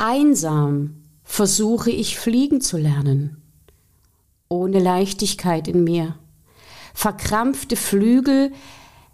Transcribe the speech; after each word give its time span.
Einsam 0.00 1.02
versuche 1.24 1.90
ich 1.90 2.18
fliegen 2.18 2.62
zu 2.62 2.78
lernen, 2.78 3.42
ohne 4.48 4.78
Leichtigkeit 4.78 5.68
in 5.68 5.84
mir. 5.84 6.18
Verkrampfte 6.94 7.76
Flügel 7.76 8.50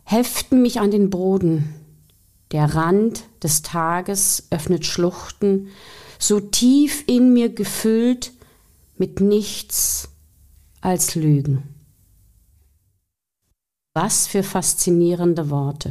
heften 0.04 0.62
mich 0.62 0.78
an 0.78 0.92
den 0.92 1.10
Boden. 1.10 1.74
Der 2.52 2.76
Rand 2.76 3.24
des 3.42 3.62
Tages 3.62 4.46
öffnet 4.50 4.86
Schluchten, 4.86 5.70
so 6.20 6.38
tief 6.38 7.02
in 7.08 7.32
mir 7.32 7.48
gefüllt 7.48 8.30
mit 8.96 9.20
nichts 9.20 10.10
als 10.82 11.16
Lügen. 11.16 11.64
Was 13.92 14.28
für 14.28 14.44
faszinierende 14.44 15.50
Worte, 15.50 15.90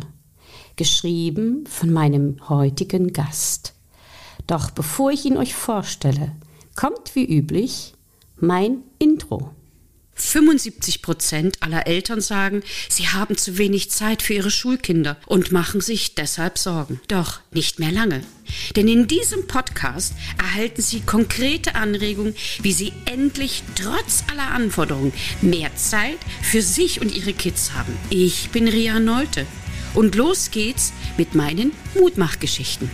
geschrieben 0.78 1.66
von 1.68 1.92
meinem 1.92 2.48
heutigen 2.48 3.12
Gast. 3.12 3.75
Doch 4.48 4.72
bevor 4.72 5.12
ich 5.12 5.26
ihn 5.26 5.38
euch 5.38 5.56
vorstelle, 5.56 6.32
kommt 6.76 7.16
wie 7.16 7.26
üblich 7.26 7.94
mein 8.38 8.84
Intro. 9.00 9.52
75 10.18 11.02
Prozent 11.02 11.58
aller 11.62 11.88
Eltern 11.88 12.22
sagen, 12.22 12.64
sie 12.90 13.10
haben 13.10 13.36
zu 13.36 13.58
wenig 13.58 13.92
Zeit 13.92 14.22
für 14.22 14.34
ihre 14.34 14.50
Schulkinder 14.52 15.18
und 15.26 15.52
machen 15.52 15.82
sich 15.82 16.16
deshalb 16.16 16.58
Sorgen. 16.58 17.02
Doch 17.10 17.42
nicht 17.52 17.80
mehr 17.80 17.92
lange. 17.92 18.24
Denn 18.78 18.88
in 18.88 19.08
diesem 19.08 19.46
Podcast 19.48 20.14
erhalten 20.38 20.82
Sie 20.82 21.02
konkrete 21.02 21.76
Anregungen, 21.76 22.36
wie 22.62 22.72
Sie 22.72 22.94
endlich 23.06 23.64
trotz 23.76 24.24
aller 24.32 24.52
Anforderungen 24.52 25.12
mehr 25.42 25.76
Zeit 25.76 26.20
für 26.42 26.62
sich 26.62 27.02
und 27.02 27.14
Ihre 27.14 27.34
Kids 27.34 27.74
haben. 27.74 27.98
Ich 28.10 28.52
bin 28.52 28.68
Ria 28.70 29.00
Nolte 29.00 29.46
und 29.94 30.16
los 30.16 30.52
geht's 30.52 30.94
mit 31.18 31.36
meinen 31.36 31.74
Mutmachgeschichten. 31.96 32.90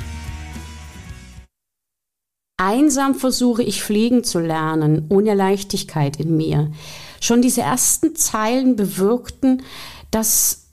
Einsam 2.62 3.16
versuche 3.16 3.64
ich 3.64 3.82
fliegen 3.82 4.24
zu 4.24 4.40
lernen, 4.40 5.08
ohne 5.10 5.34
Leichtigkeit 5.34 6.20
in 6.20 6.38
mir. 6.38 6.72
Schon 7.20 7.42
diese 7.42 7.62
ersten 7.62 8.16
Zeilen 8.16 8.76
bewirkten, 8.76 9.64
dass 10.12 10.68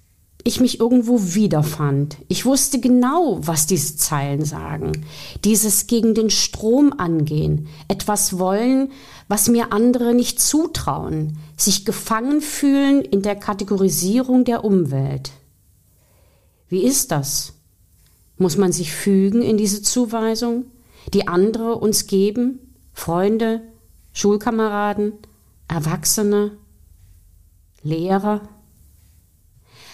ich 0.44 0.60
mich 0.60 0.80
irgendwo 0.80 1.34
wiederfand. 1.34 2.18
Ich 2.28 2.44
wusste 2.44 2.78
genau, 2.78 3.38
was 3.40 3.66
diese 3.66 3.96
Zeilen 3.96 4.44
sagen. 4.44 5.06
Dieses 5.44 5.86
gegen 5.86 6.14
den 6.14 6.28
Strom 6.28 6.92
angehen, 6.92 7.68
etwas 7.88 8.38
wollen, 8.38 8.92
was 9.26 9.48
mir 9.48 9.72
andere 9.72 10.14
nicht 10.14 10.40
zutrauen, 10.40 11.38
sich 11.56 11.86
gefangen 11.86 12.42
fühlen 12.42 13.00
in 13.00 13.22
der 13.22 13.36
Kategorisierung 13.36 14.44
der 14.44 14.62
Umwelt. 14.62 15.30
Wie 16.68 16.82
ist 16.82 17.12
das? 17.12 17.54
Muss 18.36 18.58
man 18.58 18.72
sich 18.72 18.92
fügen 18.92 19.40
in 19.40 19.56
diese 19.56 19.80
Zuweisung? 19.80 20.66
Die 21.14 21.28
andere 21.28 21.76
uns 21.76 22.06
geben, 22.06 22.74
Freunde, 22.92 23.62
Schulkameraden, 24.12 25.12
Erwachsene, 25.68 26.56
Lehrer. 27.82 28.40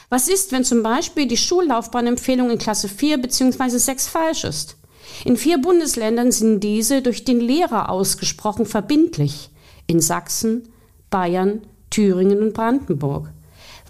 Was 0.09 0.29
ist, 0.29 0.53
wenn 0.53 0.65
zum 0.65 0.83
Beispiel 0.83 1.27
die 1.27 1.37
Schullaufbahnempfehlung 1.37 2.51
in 2.51 2.59
Klasse 2.59 2.89
4 2.89 3.21
bzw. 3.21 3.79
6 3.79 4.09
falsch 4.09 4.45
ist? 4.45 4.77
In 5.25 5.37
vier 5.37 5.59
Bundesländern 5.59 6.33
sind 6.33 6.61
diese 6.61 7.03
durch 7.03 7.25
den 7.25 7.41
Lehrer 7.41 7.91
ausgesprochen 7.91 8.67
verbindlich. 8.67 9.51
In 9.87 10.01
Sachsen, 10.01 10.69
Bayern, 11.11 11.63
Thüringen 11.91 12.43
und 12.43 12.55
Brandenburg. 12.55 13.31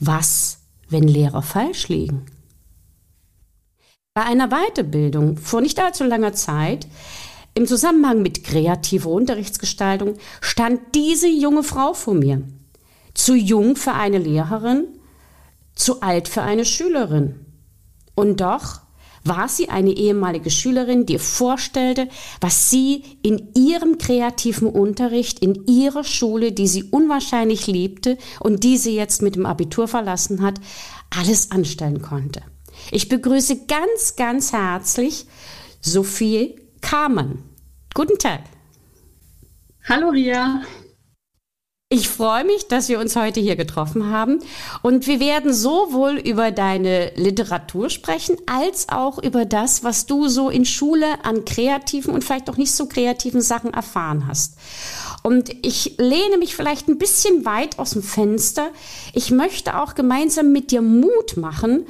Was, 0.01 0.59
wenn 0.89 1.07
Lehrer 1.07 1.43
falsch 1.43 1.89
liegen? 1.89 2.27
Bei 4.17 4.23
einer 4.23 4.51
Weiterbildung 4.51 5.39
vor 5.39 5.61
nicht 5.61 5.81
allzu 5.81 6.05
langer 6.05 6.35
Zeit 6.35 6.87
im 7.55 7.67
Zusammenhang 7.67 8.23
mit 8.23 8.45
kreativer 8.45 9.11
Unterrichtsgestaltung 9.11 10.15
stand 10.41 10.95
diese 10.95 11.27
junge 11.27 11.65
Frau 11.65 11.95
vor 11.95 12.15
mir. 12.15 12.45
Zu 13.15 13.35
jung 13.35 13.75
für 13.75 13.95
eine 13.95 14.19
Lehrerin, 14.19 14.85
zu 15.75 16.01
alt 16.01 16.29
für 16.29 16.43
eine 16.43 16.65
Schülerin. 16.65 17.45
Und 18.15 18.41
doch 18.41 18.83
war 19.25 19.49
sie 19.49 19.69
eine 19.69 19.91
ehemalige 19.91 20.51
Schülerin, 20.53 21.07
die 21.07 21.19
vorstellte, 21.19 22.09
was 22.41 22.71
sie 22.71 23.03
in 23.23 23.49
ihrem 23.57 23.99
kreativen 23.99 24.69
Unterricht, 24.69 25.41
in 25.41 25.67
ihrer 25.67 26.05
Schule, 26.05 26.53
die 26.53 26.69
sie 26.69 26.85
unwahrscheinlich 26.85 27.67
liebte 27.67 28.17
und 28.39 28.63
die 28.63 28.77
sie 28.77 28.95
jetzt 28.95 29.23
mit 29.23 29.35
dem 29.35 29.45
Abitur 29.45 29.89
verlassen 29.89 30.41
hat, 30.41 30.61
alles 31.11 31.51
anstellen 31.51 32.01
konnte. 32.01 32.43
Ich 32.91 33.09
begrüße 33.09 33.67
ganz, 33.67 34.17
ganz 34.17 34.53
herzlich 34.53 35.27
Sophie 35.81 36.57
Kamen. 36.81 37.43
Guten 37.95 38.19
Tag. 38.19 38.41
Hallo 39.89 40.09
Ria. 40.09 40.63
Ich 41.91 42.09
freue 42.09 42.45
mich, 42.45 42.67
dass 42.67 42.89
wir 42.89 42.99
uns 42.99 43.15
heute 43.15 43.41
hier 43.41 43.55
getroffen 43.55 44.11
haben 44.11 44.41
und 44.83 45.07
wir 45.07 45.21
werden 45.21 45.53
sowohl 45.53 46.15
über 46.15 46.51
deine 46.51 47.13
Literatur 47.15 47.89
sprechen, 47.89 48.37
als 48.47 48.89
auch 48.89 49.23
über 49.23 49.45
das, 49.45 49.85
was 49.85 50.07
du 50.07 50.27
so 50.29 50.49
in 50.51 50.65
Schule 50.65 51.25
an 51.25 51.45
kreativen 51.45 52.13
und 52.13 52.25
vielleicht 52.25 52.51
auch 52.51 52.57
nicht 52.57 52.75
so 52.75 52.87
kreativen 52.87 53.43
Sachen 53.43 53.73
erfahren 53.73 54.27
hast. 54.27 54.57
Und 55.23 55.55
ich 55.65 55.95
lehne 55.99 56.39
mich 56.39 56.57
vielleicht 56.57 56.89
ein 56.89 56.99
bisschen 56.99 57.45
weit 57.45 57.79
aus 57.79 57.91
dem 57.91 58.03
Fenster. 58.03 58.71
Ich 59.13 59.31
möchte 59.31 59.79
auch 59.79 59.95
gemeinsam 59.95 60.53
mit 60.53 60.71
dir 60.71 60.83
Mut 60.83 61.37
machen, 61.37 61.87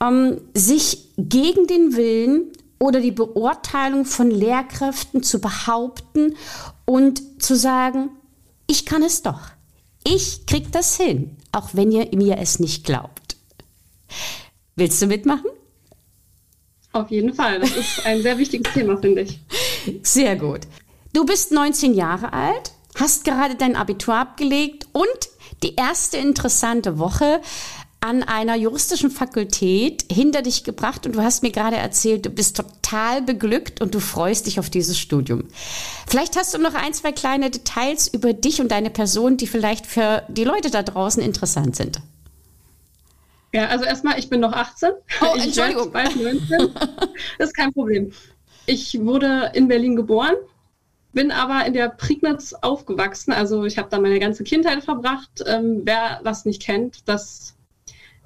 ähm, 0.00 0.40
sich 0.54 1.08
gegen 1.16 1.66
den 1.66 1.96
Willen 1.96 2.52
oder 2.78 3.00
die 3.00 3.12
Beurteilung 3.12 4.04
von 4.04 4.30
Lehrkräften 4.30 5.22
zu 5.22 5.40
behaupten 5.40 6.36
und 6.84 7.42
zu 7.42 7.56
sagen, 7.56 8.10
ich 8.66 8.84
kann 8.84 9.02
es 9.02 9.22
doch. 9.22 9.40
Ich 10.04 10.46
krieg 10.46 10.70
das 10.72 10.96
hin, 10.96 11.36
auch 11.52 11.70
wenn 11.72 11.90
ihr 11.90 12.08
mir 12.14 12.38
es 12.38 12.60
nicht 12.60 12.84
glaubt. 12.84 13.36
Willst 14.76 15.00
du 15.00 15.06
mitmachen? 15.06 15.50
Auf 16.92 17.10
jeden 17.10 17.34
Fall. 17.34 17.60
Das 17.60 17.76
ist 17.76 18.06
ein 18.06 18.22
sehr 18.22 18.38
wichtiges 18.38 18.72
Thema, 18.72 18.96
finde 18.98 19.22
ich. 19.22 19.40
Sehr 20.02 20.36
gut. 20.36 20.60
Du 21.12 21.24
bist 21.24 21.52
19 21.52 21.94
Jahre 21.94 22.32
alt, 22.32 22.72
hast 22.94 23.24
gerade 23.24 23.54
dein 23.54 23.76
Abitur 23.76 24.14
abgelegt 24.14 24.86
und 24.92 25.06
die 25.62 25.74
erste 25.76 26.18
interessante 26.18 26.98
Woche 26.98 27.40
an 28.06 28.22
einer 28.22 28.54
juristischen 28.54 29.10
Fakultät 29.10 30.04
hinter 30.10 30.42
dich 30.42 30.62
gebracht 30.62 31.06
und 31.06 31.16
du 31.16 31.22
hast 31.22 31.42
mir 31.42 31.50
gerade 31.50 31.74
erzählt, 31.74 32.24
du 32.24 32.30
bist 32.30 32.56
total 32.56 33.20
beglückt 33.20 33.80
und 33.80 33.96
du 33.96 34.00
freust 34.00 34.46
dich 34.46 34.60
auf 34.60 34.70
dieses 34.70 34.96
Studium. 34.96 35.42
Vielleicht 36.06 36.36
hast 36.36 36.54
du 36.54 36.58
noch 36.58 36.74
ein, 36.74 36.94
zwei 36.94 37.10
kleine 37.10 37.50
Details 37.50 38.06
über 38.06 38.32
dich 38.32 38.60
und 38.60 38.70
deine 38.70 38.90
Person, 38.90 39.38
die 39.38 39.48
vielleicht 39.48 39.86
für 39.86 40.22
die 40.28 40.44
Leute 40.44 40.70
da 40.70 40.84
draußen 40.84 41.20
interessant 41.20 41.74
sind. 41.74 42.00
Ja, 43.52 43.66
also 43.66 43.84
erstmal, 43.84 44.20
ich 44.20 44.30
bin 44.30 44.38
noch 44.38 44.52
18. 44.52 44.90
Oh, 45.22 45.34
ich 45.34 45.46
Entschuldigung. 45.46 45.90
Bald 45.90 46.14
19. 46.14 46.74
Das 46.78 47.08
ist 47.48 47.56
kein 47.56 47.72
Problem. 47.72 48.12
Ich 48.66 49.00
wurde 49.00 49.50
in 49.54 49.66
Berlin 49.66 49.96
geboren, 49.96 50.36
bin 51.12 51.32
aber 51.32 51.66
in 51.66 51.72
der 51.72 51.88
Prignitz 51.88 52.52
aufgewachsen. 52.52 53.32
Also 53.32 53.64
ich 53.64 53.78
habe 53.78 53.88
da 53.90 53.98
meine 53.98 54.20
ganze 54.20 54.44
Kindheit 54.44 54.84
verbracht. 54.84 55.42
Ähm, 55.44 55.80
wer 55.84 56.20
das 56.22 56.44
nicht 56.44 56.62
kennt, 56.62 57.08
das 57.08 57.55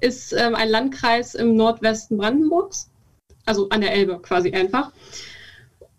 ist 0.01 0.33
ähm, 0.33 0.55
ein 0.55 0.69
Landkreis 0.69 1.35
im 1.35 1.55
Nordwesten 1.55 2.17
Brandenburgs, 2.17 2.89
also 3.45 3.69
an 3.69 3.81
der 3.81 3.93
Elbe 3.93 4.19
quasi 4.19 4.51
einfach. 4.51 4.91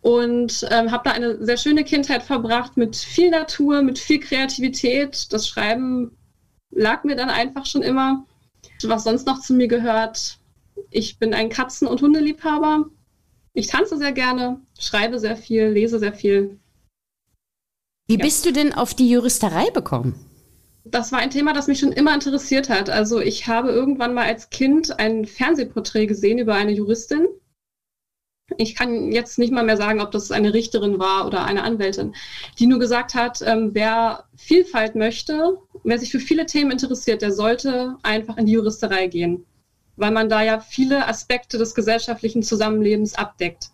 Und 0.00 0.66
ähm, 0.70 0.90
habe 0.90 1.04
da 1.04 1.12
eine 1.12 1.44
sehr 1.44 1.56
schöne 1.56 1.84
Kindheit 1.84 2.24
verbracht 2.24 2.76
mit 2.76 2.96
viel 2.96 3.30
Natur, 3.30 3.82
mit 3.82 3.98
viel 3.98 4.18
Kreativität. 4.18 5.32
Das 5.32 5.46
Schreiben 5.46 6.16
lag 6.70 7.04
mir 7.04 7.14
dann 7.14 7.30
einfach 7.30 7.66
schon 7.66 7.82
immer. 7.82 8.26
Was 8.82 9.04
sonst 9.04 9.26
noch 9.26 9.40
zu 9.40 9.54
mir 9.54 9.68
gehört, 9.68 10.38
ich 10.90 11.18
bin 11.18 11.34
ein 11.34 11.50
Katzen- 11.50 11.86
und 11.86 12.02
Hundeliebhaber. 12.02 12.86
Ich 13.54 13.68
tanze 13.68 13.96
sehr 13.96 14.12
gerne, 14.12 14.60
schreibe 14.78 15.20
sehr 15.20 15.36
viel, 15.36 15.66
lese 15.68 16.00
sehr 16.00 16.14
viel. 16.14 16.58
Wie 18.08 18.18
ja. 18.18 18.24
bist 18.24 18.44
du 18.44 18.52
denn 18.52 18.72
auf 18.72 18.94
die 18.94 19.08
Juristerei 19.08 19.70
bekommen? 19.70 20.31
Das 20.84 21.12
war 21.12 21.20
ein 21.20 21.30
Thema, 21.30 21.52
das 21.52 21.68
mich 21.68 21.78
schon 21.78 21.92
immer 21.92 22.12
interessiert 22.12 22.68
hat. 22.68 22.90
Also 22.90 23.20
ich 23.20 23.46
habe 23.46 23.70
irgendwann 23.70 24.14
mal 24.14 24.26
als 24.26 24.50
Kind 24.50 24.98
ein 24.98 25.26
Fernsehporträt 25.26 26.06
gesehen 26.06 26.38
über 26.38 26.54
eine 26.54 26.72
Juristin. 26.72 27.28
Ich 28.58 28.74
kann 28.74 29.12
jetzt 29.12 29.38
nicht 29.38 29.52
mal 29.52 29.64
mehr 29.64 29.76
sagen, 29.76 30.00
ob 30.00 30.10
das 30.10 30.30
eine 30.30 30.52
Richterin 30.52 30.98
war 30.98 31.26
oder 31.26 31.44
eine 31.44 31.62
Anwältin, 31.62 32.14
die 32.58 32.66
nur 32.66 32.80
gesagt 32.80 33.14
hat, 33.14 33.40
ähm, 33.42 33.70
wer 33.72 34.24
Vielfalt 34.36 34.94
möchte, 34.94 35.58
wer 35.84 35.98
sich 35.98 36.10
für 36.10 36.20
viele 36.20 36.46
Themen 36.46 36.72
interessiert, 36.72 37.22
der 37.22 37.32
sollte 37.32 37.96
einfach 38.02 38.36
in 38.36 38.46
die 38.46 38.52
Juristerei 38.52 39.06
gehen, 39.06 39.46
weil 39.96 40.10
man 40.10 40.28
da 40.28 40.42
ja 40.42 40.60
viele 40.60 41.06
Aspekte 41.06 41.56
des 41.56 41.74
gesellschaftlichen 41.74 42.42
Zusammenlebens 42.42 43.14
abdeckt. 43.14 43.70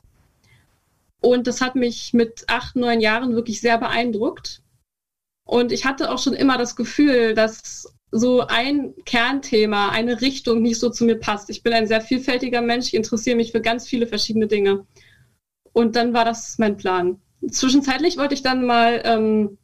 Und 1.20 1.46
das 1.46 1.61
hat 1.61 1.75
mich 1.75 2.12
mit 2.12 2.44
acht, 2.46 2.76
neun 2.76 3.00
Jahren 3.00 3.34
wirklich 3.34 3.61
sehr 3.61 3.78
beeindruckt. 3.78 4.62
Und 5.49 5.73
ich 5.73 5.87
hatte 5.87 6.11
auch 6.11 6.19
schon 6.19 6.35
immer 6.35 6.59
das 6.59 6.77
Gefühl, 6.77 7.33
dass 7.33 7.87
so 8.11 8.43
ein 8.43 8.93
Kernthema, 9.06 9.89
eine 9.89 10.21
Richtung 10.21 10.61
nicht 10.61 10.79
so 10.79 10.91
zu 10.91 11.06
mir 11.06 11.19
passt. 11.19 11.49
Ich 11.49 11.62
bin 11.62 11.73
ein 11.73 11.87
sehr 11.87 12.03
vielfältiger 12.03 12.61
Mensch, 12.61 12.89
ich 12.89 12.95
interessiere 12.95 13.37
mich 13.37 13.53
für 13.53 13.62
ganz 13.62 13.89
viele 13.89 14.06
verschiedene 14.06 14.47
Dinge. 14.47 14.85
Und 15.73 15.97
dann 15.97 16.12
war 16.12 16.27
das 16.27 16.59
mein 16.59 16.77
Plan. 16.77 17.23
Zwischenzeitlich 17.50 18.19
wollte 18.19 18.35
ich 18.35 18.43
dann 18.43 18.67
mal 18.67 19.00
ähm, 19.06 19.56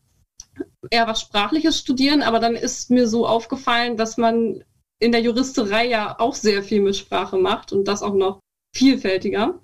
eher 0.89 1.07
was 1.07 1.21
Sprachliches 1.21 1.79
studieren, 1.79 2.23
aber 2.23 2.41
dann 2.41 2.55
ist 2.55 2.91
mir 2.91 3.07
so 3.07 3.27
aufgefallen, 3.27 3.99
dass 3.99 4.17
man 4.17 4.65
in 5.01 5.13
der 5.13 5.21
Juristerei 5.21 5.87
ja 5.87 6.19
auch 6.19 6.35
sehr 6.35 6.63
viel 6.63 6.81
mit 6.81 6.97
Sprache 6.97 7.37
macht 7.37 7.75
und 7.75 7.87
das 7.87 8.03
auch 8.03 8.15
noch 8.15 8.41
vielfältiger. 8.75 9.61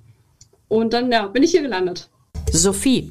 Und 0.69 0.93
dann 0.93 1.11
ja, 1.11 1.29
bin 1.29 1.43
ich 1.43 1.53
hier 1.53 1.63
gelandet. 1.63 2.11
Sophie, 2.53 3.11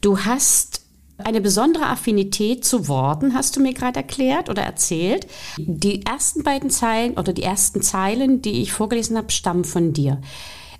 du 0.00 0.18
hast 0.18 0.79
eine 1.26 1.40
besondere 1.40 1.86
Affinität 1.86 2.64
zu 2.64 2.88
Worten, 2.88 3.34
hast 3.34 3.56
du 3.56 3.60
mir 3.60 3.74
gerade 3.74 3.98
erklärt 3.98 4.48
oder 4.48 4.62
erzählt. 4.62 5.26
Die 5.58 6.04
ersten 6.04 6.42
beiden 6.42 6.70
Zeilen 6.70 7.18
oder 7.18 7.32
die 7.32 7.42
ersten 7.42 7.82
Zeilen, 7.82 8.42
die 8.42 8.62
ich 8.62 8.72
vorgelesen 8.72 9.16
habe, 9.16 9.30
stammen 9.30 9.64
von 9.64 9.92
dir. 9.92 10.20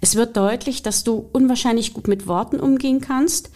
Es 0.00 0.14
wird 0.14 0.36
deutlich, 0.36 0.82
dass 0.82 1.04
du 1.04 1.28
unwahrscheinlich 1.32 1.92
gut 1.92 2.08
mit 2.08 2.26
Worten 2.26 2.58
umgehen 2.58 3.00
kannst 3.00 3.50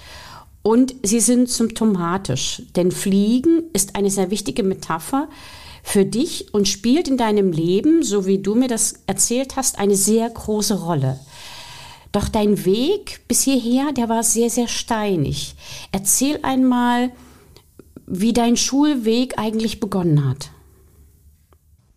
und 0.62 0.94
sie 1.02 1.20
sind 1.20 1.50
symptomatisch, 1.50 2.62
denn 2.74 2.90
Fliegen 2.90 3.64
ist 3.72 3.96
eine 3.96 4.10
sehr 4.10 4.30
wichtige 4.30 4.62
Metapher 4.62 5.28
für 5.82 6.06
dich 6.06 6.54
und 6.54 6.66
spielt 6.66 7.08
in 7.08 7.18
deinem 7.18 7.52
Leben, 7.52 8.02
so 8.02 8.24
wie 8.24 8.38
du 8.38 8.54
mir 8.54 8.68
das 8.68 8.94
erzählt 9.06 9.56
hast, 9.56 9.78
eine 9.78 9.94
sehr 9.94 10.28
große 10.28 10.80
Rolle. 10.80 11.20
Doch 12.14 12.28
dein 12.28 12.64
Weg 12.64 13.26
bis 13.26 13.42
hierher, 13.42 13.90
der 13.90 14.08
war 14.08 14.22
sehr, 14.22 14.48
sehr 14.48 14.68
steinig. 14.68 15.56
Erzähl 15.90 16.38
einmal, 16.44 17.10
wie 18.06 18.32
dein 18.32 18.56
Schulweg 18.56 19.36
eigentlich 19.36 19.80
begonnen 19.80 20.24
hat. 20.24 20.50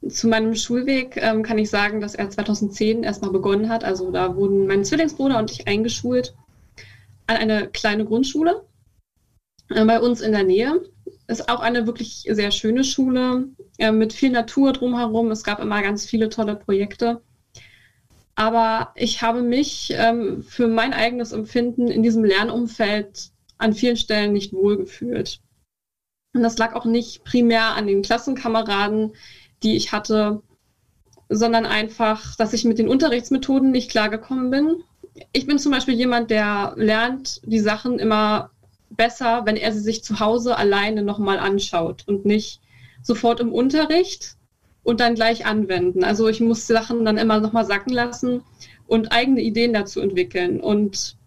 Zu 0.09 0.27
meinem 0.27 0.55
Schulweg 0.55 1.17
ähm, 1.17 1.43
kann 1.43 1.59
ich 1.59 1.69
sagen, 1.69 2.01
dass 2.01 2.15
er 2.15 2.31
2010 2.31 3.03
erstmal 3.03 3.29
begonnen 3.29 3.69
hat. 3.69 3.83
Also 3.83 4.09
da 4.09 4.35
wurden 4.35 4.65
mein 4.65 4.83
Zwillingsbruder 4.83 5.37
und 5.37 5.51
ich 5.51 5.67
eingeschult 5.67 6.33
an 7.27 7.37
eine 7.37 7.67
kleine 7.67 8.03
Grundschule 8.03 8.65
äh, 9.69 9.85
bei 9.85 9.99
uns 9.99 10.21
in 10.21 10.31
der 10.31 10.45
Nähe. 10.45 10.81
Ist 11.27 11.47
auch 11.47 11.59
eine 11.59 11.85
wirklich 11.85 12.25
sehr 12.27 12.49
schöne 12.49 12.83
Schule 12.83 13.49
äh, 13.77 13.91
mit 13.91 14.13
viel 14.13 14.31
Natur 14.31 14.73
drumherum. 14.73 15.29
Es 15.29 15.43
gab 15.43 15.59
immer 15.59 15.83
ganz 15.83 16.07
viele 16.07 16.29
tolle 16.29 16.55
Projekte. 16.55 17.21
Aber 18.37 18.91
ich 18.93 19.23
habe 19.23 19.41
mich 19.41 19.91
ähm, 19.97 20.43
für 20.43 20.67
mein 20.67 20.93
eigenes 20.93 21.31
Empfinden 21.31 21.87
in 21.87 22.03
diesem 22.03 22.23
Lernumfeld 22.23 23.31
an 23.57 23.73
vielen 23.73 23.97
Stellen 23.97 24.31
nicht 24.31 24.53
wohlgefühlt. 24.53 25.39
Und 26.35 26.43
das 26.43 26.59
lag 26.59 26.75
auch 26.75 26.85
nicht 26.85 27.23
primär 27.23 27.73
an 27.75 27.87
den 27.87 28.03
Klassenkameraden, 28.03 29.13
die 29.63 29.75
ich 29.75 29.91
hatte, 29.91 30.43
sondern 31.29 31.65
einfach, 31.65 32.35
dass 32.35 32.53
ich 32.53 32.63
mit 32.63 32.77
den 32.77 32.87
Unterrichtsmethoden 32.87 33.71
nicht 33.71 33.89
klargekommen 33.89 34.51
bin. 34.51 34.83
Ich 35.33 35.47
bin 35.47 35.57
zum 35.57 35.71
Beispiel 35.71 35.95
jemand, 35.95 36.29
der 36.29 36.73
lernt 36.77 37.41
die 37.43 37.59
Sachen 37.59 37.97
immer 37.97 38.51
besser, 38.91 39.47
wenn 39.47 39.57
er 39.57 39.73
sie 39.73 39.81
sich 39.81 40.03
zu 40.03 40.19
Hause 40.19 40.57
alleine 40.57 41.01
nochmal 41.01 41.39
anschaut 41.39 42.03
und 42.07 42.23
nicht 42.23 42.61
sofort 43.01 43.39
im 43.39 43.51
Unterricht 43.51 44.36
und 44.87 45.01
dann 45.01 45.15
gleich 45.15 45.45
anwenden. 45.45 46.05
Also 46.05 46.29
ich 46.29 46.39
muss 46.39 46.65
Sachen 46.65 47.03
dann 47.03 47.17
immer 47.17 47.41
nochmal 47.41 47.65
sacken 47.65 47.91
lassen 47.91 48.41
und 48.87 49.11
eigene 49.11 49.41
Ideen 49.41 49.73
dazu 49.73 49.99
entwickeln. 49.99 50.61
Und 50.61 51.17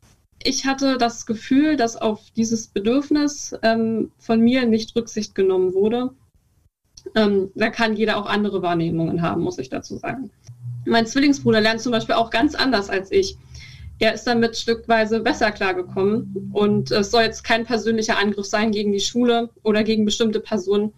ich 0.42 0.64
hatte 0.64 0.96
das 0.96 1.26
Gefühl, 1.26 1.76
dass 1.76 1.98
auf 1.98 2.22
dieses 2.34 2.68
Bedürfnis 2.68 3.54
ähm, 3.60 4.12
von 4.18 4.40
mir 4.40 4.64
nicht 4.64 4.96
Rücksicht 4.96 5.34
genommen 5.34 5.74
wurde. 5.74 6.08
Ähm, 7.14 7.50
da 7.54 7.68
kann 7.68 7.96
jeder 7.96 8.16
auch 8.16 8.24
andere 8.24 8.62
Wahrnehmungen 8.62 9.20
haben, 9.20 9.42
muss 9.42 9.58
ich 9.58 9.68
dazu 9.68 9.98
sagen. 9.98 10.30
Mein 10.86 11.06
Zwillingsbruder 11.06 11.60
lernt 11.60 11.82
zum 11.82 11.92
Beispiel 11.92 12.14
auch 12.14 12.30
ganz 12.30 12.54
anders 12.54 12.88
als 12.88 13.12
ich. 13.12 13.36
Er 13.98 14.14
ist 14.14 14.24
damit 14.24 14.56
stückweise 14.56 15.20
besser 15.20 15.50
klargekommen 15.50 16.50
und 16.54 16.90
es 16.92 17.10
soll 17.10 17.24
jetzt 17.24 17.44
kein 17.44 17.66
persönlicher 17.66 18.16
Angriff 18.16 18.46
sein 18.46 18.72
gegen 18.72 18.92
die 18.92 19.00
Schule 19.00 19.50
oder 19.62 19.84
gegen 19.84 20.06
bestimmte 20.06 20.40
Personen. 20.40 20.94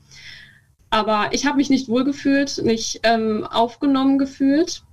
Aber 0.93 1.31
ich 1.33 1.47
habe 1.47 1.57
mich 1.57 1.71
nicht 1.71 1.89
wohlgefühlt, 1.89 2.61
nicht 2.65 3.01
ähm, 3.03 3.45
aufgenommen 3.45 4.19
gefühlt. 4.19 4.85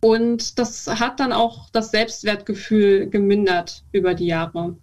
Und 0.00 0.58
das 0.58 0.86
hat 0.86 1.20
dann 1.20 1.34
auch 1.34 1.68
das 1.70 1.90
Selbstwertgefühl 1.90 3.10
gemindert 3.10 3.84
über 3.92 4.14
die 4.14 4.26
Jahre. 4.26 4.78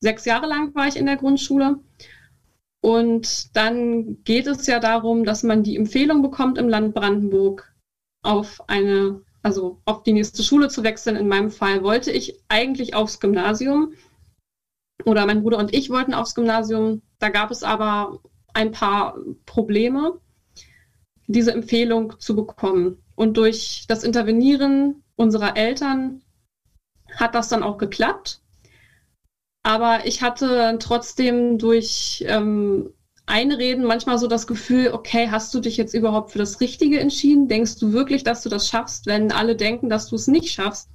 Sechs 0.00 0.26
Jahre 0.26 0.46
lang 0.46 0.74
war 0.74 0.88
ich 0.88 0.96
in 0.96 1.06
der 1.06 1.16
Grundschule. 1.16 1.78
Und 2.82 3.56
dann 3.56 4.22
geht 4.24 4.46
es 4.46 4.66
ja 4.66 4.78
darum, 4.78 5.24
dass 5.24 5.42
man 5.42 5.62
die 5.62 5.76
Empfehlung 5.76 6.20
bekommt 6.20 6.58
im 6.58 6.68
Land 6.68 6.94
Brandenburg 6.94 7.74
auf 8.22 8.60
eine, 8.68 9.22
also 9.42 9.80
auf 9.86 10.02
die 10.02 10.12
nächste 10.12 10.42
Schule 10.42 10.68
zu 10.68 10.84
wechseln. 10.84 11.16
In 11.16 11.28
meinem 11.28 11.50
Fall 11.50 11.82
wollte 11.82 12.12
ich 12.12 12.38
eigentlich 12.48 12.94
aufs 12.94 13.20
Gymnasium 13.20 13.94
oder 15.06 15.24
mein 15.24 15.40
Bruder 15.40 15.56
und 15.56 15.74
ich 15.74 15.88
wollten 15.88 16.12
aufs 16.12 16.34
Gymnasium. 16.34 17.00
Da 17.18 17.30
gab 17.30 17.50
es 17.50 17.62
aber 17.62 18.20
ein 18.58 18.72
paar 18.72 19.16
Probleme, 19.46 20.20
diese 21.28 21.52
Empfehlung 21.52 22.18
zu 22.18 22.34
bekommen. 22.34 23.00
Und 23.14 23.36
durch 23.36 23.84
das 23.86 24.02
Intervenieren 24.02 25.04
unserer 25.14 25.56
Eltern 25.56 26.22
hat 27.14 27.36
das 27.36 27.48
dann 27.48 27.62
auch 27.62 27.78
geklappt. 27.78 28.40
Aber 29.62 30.06
ich 30.06 30.22
hatte 30.22 30.76
trotzdem 30.80 31.58
durch 31.58 32.24
ähm, 32.26 32.92
Einreden 33.26 33.84
manchmal 33.84 34.18
so 34.18 34.26
das 34.26 34.48
Gefühl, 34.48 34.90
okay, 34.92 35.28
hast 35.30 35.54
du 35.54 35.60
dich 35.60 35.76
jetzt 35.76 35.94
überhaupt 35.94 36.32
für 36.32 36.38
das 36.38 36.60
Richtige 36.60 36.98
entschieden? 36.98 37.46
Denkst 37.46 37.78
du 37.78 37.92
wirklich, 37.92 38.24
dass 38.24 38.42
du 38.42 38.48
das 38.48 38.68
schaffst, 38.68 39.06
wenn 39.06 39.30
alle 39.30 39.54
denken, 39.54 39.88
dass 39.88 40.08
du 40.08 40.16
es 40.16 40.26
nicht 40.26 40.50
schaffst? 40.50 40.88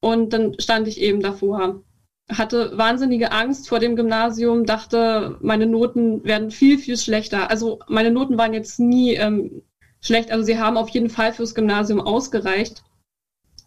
Und 0.00 0.34
dann 0.34 0.60
stand 0.60 0.86
ich 0.86 1.00
eben 1.00 1.20
davor 1.20 1.82
hatte 2.30 2.76
wahnsinnige 2.76 3.32
Angst 3.32 3.68
vor 3.68 3.78
dem 3.78 3.96
Gymnasium, 3.96 4.64
dachte, 4.64 5.36
meine 5.40 5.66
Noten 5.66 6.24
werden 6.24 6.50
viel, 6.50 6.78
viel 6.78 6.96
schlechter. 6.96 7.50
Also 7.50 7.80
meine 7.88 8.10
Noten 8.10 8.38
waren 8.38 8.54
jetzt 8.54 8.78
nie 8.78 9.14
ähm, 9.14 9.62
schlecht, 10.00 10.30
also 10.30 10.44
sie 10.44 10.58
haben 10.58 10.76
auf 10.76 10.88
jeden 10.90 11.10
Fall 11.10 11.32
fürs 11.32 11.54
Gymnasium 11.54 12.00
ausgereicht. 12.00 12.84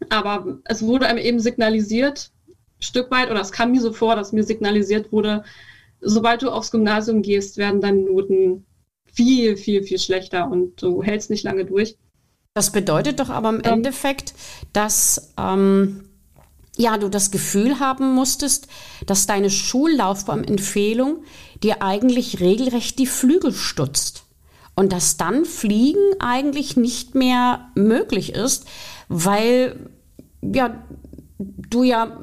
Aber 0.10 0.60
es 0.66 0.84
wurde 0.84 1.08
einem 1.08 1.20
eben 1.20 1.40
signalisiert, 1.40 2.32
Stück 2.80 3.12
weit, 3.12 3.32
oder 3.32 3.40
es 3.40 3.52
kam 3.52 3.72
mir 3.72 3.82
so 3.82 3.94
vor, 3.94 4.16
dass 4.16 4.34
mir 4.34 4.44
signalisiert 4.44 5.12
wurde, 5.12 5.44
sobald 6.02 6.42
du 6.42 6.50
aufs 6.50 6.72
Gymnasium 6.72 7.22
gehst, 7.22 7.58
werden 7.58 7.82
deine 7.82 8.02
Noten 8.02 8.66
viel, 9.06 9.58
viel, 9.58 9.84
viel 9.84 10.00
schlechter 10.00 10.50
und 10.50 10.82
du 10.82 11.04
hältst 11.04 11.30
nicht 11.30 11.44
lange 11.44 11.66
durch. 11.66 11.98
Das 12.56 12.72
bedeutet 12.72 13.20
doch 13.20 13.30
aber 13.30 13.50
im 13.50 13.62
Endeffekt, 13.62 14.34
dass 14.74 15.34
ähm, 15.40 16.10
ja, 16.78 16.98
du 16.98 17.10
das 17.10 17.32
Gefühl 17.32 17.80
haben 17.80 18.14
musstest, 18.14 18.68
dass 19.06 19.28
deine 19.28 19.50
Schullaufbahn-Empfehlung 19.50 21.24
dir 21.62 21.82
eigentlich 21.84 22.40
regelrecht 22.40 22.98
die 22.98 23.06
Flügel 23.06 23.54
stutzt 23.54 24.24
und 24.76 24.92
dass 24.92 25.18
dann 25.18 25.46
Fliegen 25.46 26.20
eigentlich 26.20 26.76
nicht 26.76 27.14
mehr 27.16 27.70
möglich 27.76 28.34
ist, 28.34 28.66
weil 29.08 29.90
ja 30.42 30.84
du 31.38 31.84
ja 31.84 32.18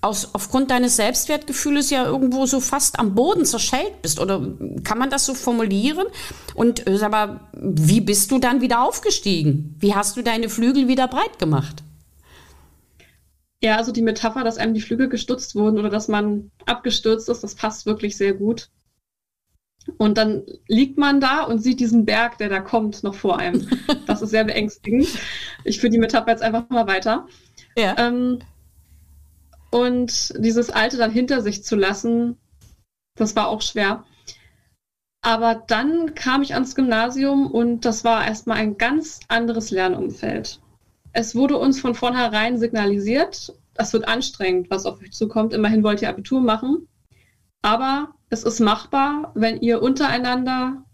aus, 0.00 0.30
aufgrund 0.34 0.70
deines 0.70 0.96
Selbstwertgefühles 0.96 1.90
ja 1.90 2.04
irgendwo 2.04 2.46
so 2.46 2.60
fast 2.60 2.98
am 2.98 3.14
Boden 3.14 3.44
zerschellt 3.44 4.02
bist. 4.02 4.20
Oder 4.20 4.54
kann 4.82 4.98
man 4.98 5.08
das 5.08 5.24
so 5.24 5.34
formulieren? 5.34 6.06
Und 6.54 6.86
äh, 6.86 6.98
sag 6.98 7.10
mal, 7.10 7.40
wie 7.52 8.00
bist 8.00 8.30
du 8.30 8.38
dann 8.38 8.60
wieder 8.60 8.82
aufgestiegen? 8.82 9.76
Wie 9.78 9.94
hast 9.94 10.16
du 10.16 10.22
deine 10.22 10.48
Flügel 10.48 10.88
wieder 10.88 11.08
breit 11.08 11.38
gemacht? 11.38 11.82
Ja, 13.64 13.78
also 13.78 13.92
die 13.92 14.02
Metapher, 14.02 14.44
dass 14.44 14.58
einem 14.58 14.74
die 14.74 14.82
Flügel 14.82 15.08
gestutzt 15.08 15.54
wurden 15.54 15.78
oder 15.78 15.88
dass 15.88 16.06
man 16.06 16.50
abgestürzt 16.66 17.30
ist, 17.30 17.42
das 17.42 17.54
passt 17.54 17.86
wirklich 17.86 18.14
sehr 18.14 18.34
gut. 18.34 18.68
Und 19.96 20.18
dann 20.18 20.42
liegt 20.68 20.98
man 20.98 21.18
da 21.18 21.44
und 21.44 21.60
sieht 21.60 21.80
diesen 21.80 22.04
Berg, 22.04 22.36
der 22.36 22.50
da 22.50 22.60
kommt, 22.60 23.02
noch 23.02 23.14
vor 23.14 23.38
einem. 23.38 23.66
Das 24.06 24.20
ist 24.20 24.30
sehr 24.30 24.44
beängstigend. 24.44 25.08
Ich 25.64 25.80
führe 25.80 25.90
die 25.90 25.98
Metapher 25.98 26.32
jetzt 26.32 26.42
einfach 26.42 26.68
mal 26.68 26.86
weiter. 26.86 27.26
Ja. 27.74 27.96
Ähm, 27.96 28.40
und 29.70 30.34
dieses 30.36 30.68
Alte 30.68 30.98
dann 30.98 31.10
hinter 31.10 31.40
sich 31.40 31.64
zu 31.64 31.74
lassen, 31.74 32.36
das 33.16 33.34
war 33.34 33.48
auch 33.48 33.62
schwer. 33.62 34.04
Aber 35.22 35.54
dann 35.54 36.14
kam 36.14 36.42
ich 36.42 36.52
ans 36.52 36.74
Gymnasium 36.74 37.50
und 37.50 37.86
das 37.86 38.04
war 38.04 38.26
erstmal 38.26 38.58
ein 38.58 38.76
ganz 38.76 39.20
anderes 39.28 39.70
Lernumfeld. 39.70 40.60
Es 41.16 41.36
wurde 41.36 41.56
uns 41.56 41.80
von 41.80 41.94
vornherein 41.94 42.58
signalisiert, 42.58 43.54
das 43.74 43.92
wird 43.92 44.08
anstrengend, 44.08 44.68
was 44.68 44.84
auf 44.84 45.00
euch 45.00 45.12
zukommt. 45.12 45.52
Immerhin 45.52 45.84
wollt 45.84 46.02
ihr 46.02 46.08
Abitur 46.08 46.40
machen. 46.40 46.88
Aber 47.62 48.14
es 48.30 48.42
ist 48.42 48.58
machbar, 48.58 49.30
wenn 49.34 49.60
ihr 49.60 49.80
untereinander 49.80 50.84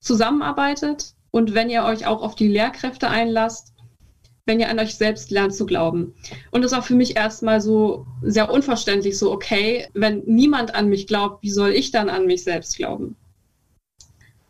zusammenarbeitet 0.00 1.14
und 1.30 1.54
wenn 1.54 1.70
ihr 1.70 1.84
euch 1.84 2.06
auch 2.06 2.22
auf 2.22 2.34
die 2.34 2.48
Lehrkräfte 2.48 3.08
einlasst, 3.08 3.72
wenn 4.44 4.60
ihr 4.60 4.68
an 4.68 4.78
euch 4.78 4.94
selbst 4.94 5.30
lernt 5.30 5.54
zu 5.54 5.64
glauben. 5.64 6.14
Und 6.50 6.60
das 6.62 6.72
war 6.72 6.82
für 6.82 6.94
mich 6.94 7.16
erstmal 7.16 7.62
so 7.62 8.06
sehr 8.22 8.50
unverständlich, 8.50 9.18
so 9.18 9.32
okay, 9.32 9.88
wenn 9.94 10.22
niemand 10.26 10.74
an 10.74 10.88
mich 10.88 11.06
glaubt, 11.06 11.42
wie 11.42 11.50
soll 11.50 11.70
ich 11.70 11.90
dann 11.90 12.10
an 12.10 12.26
mich 12.26 12.44
selbst 12.44 12.76
glauben? 12.76 13.16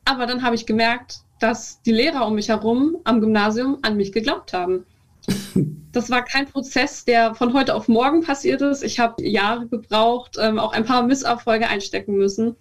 Aber 0.04 0.26
dann 0.26 0.42
habe 0.42 0.56
ich 0.56 0.66
gemerkt, 0.66 1.20
dass 1.40 1.82
die 1.82 1.92
Lehrer 1.92 2.26
um 2.26 2.34
mich 2.34 2.48
herum 2.48 2.98
am 3.04 3.20
Gymnasium 3.20 3.78
an 3.82 3.96
mich 3.96 4.12
geglaubt 4.12 4.52
haben. 4.52 4.86
Das 5.92 6.08
war 6.08 6.24
kein 6.24 6.46
Prozess, 6.46 7.04
der 7.04 7.34
von 7.34 7.52
heute 7.52 7.74
auf 7.74 7.88
morgen 7.88 8.22
passiert 8.22 8.62
ist. 8.62 8.84
Ich 8.84 9.00
habe 9.00 9.26
Jahre 9.26 9.66
gebraucht, 9.66 10.36
ähm, 10.38 10.60
auch 10.60 10.72
ein 10.72 10.84
paar 10.84 11.02
Misserfolge 11.02 11.66
einstecken 11.66 12.16
müssen. 12.16 12.54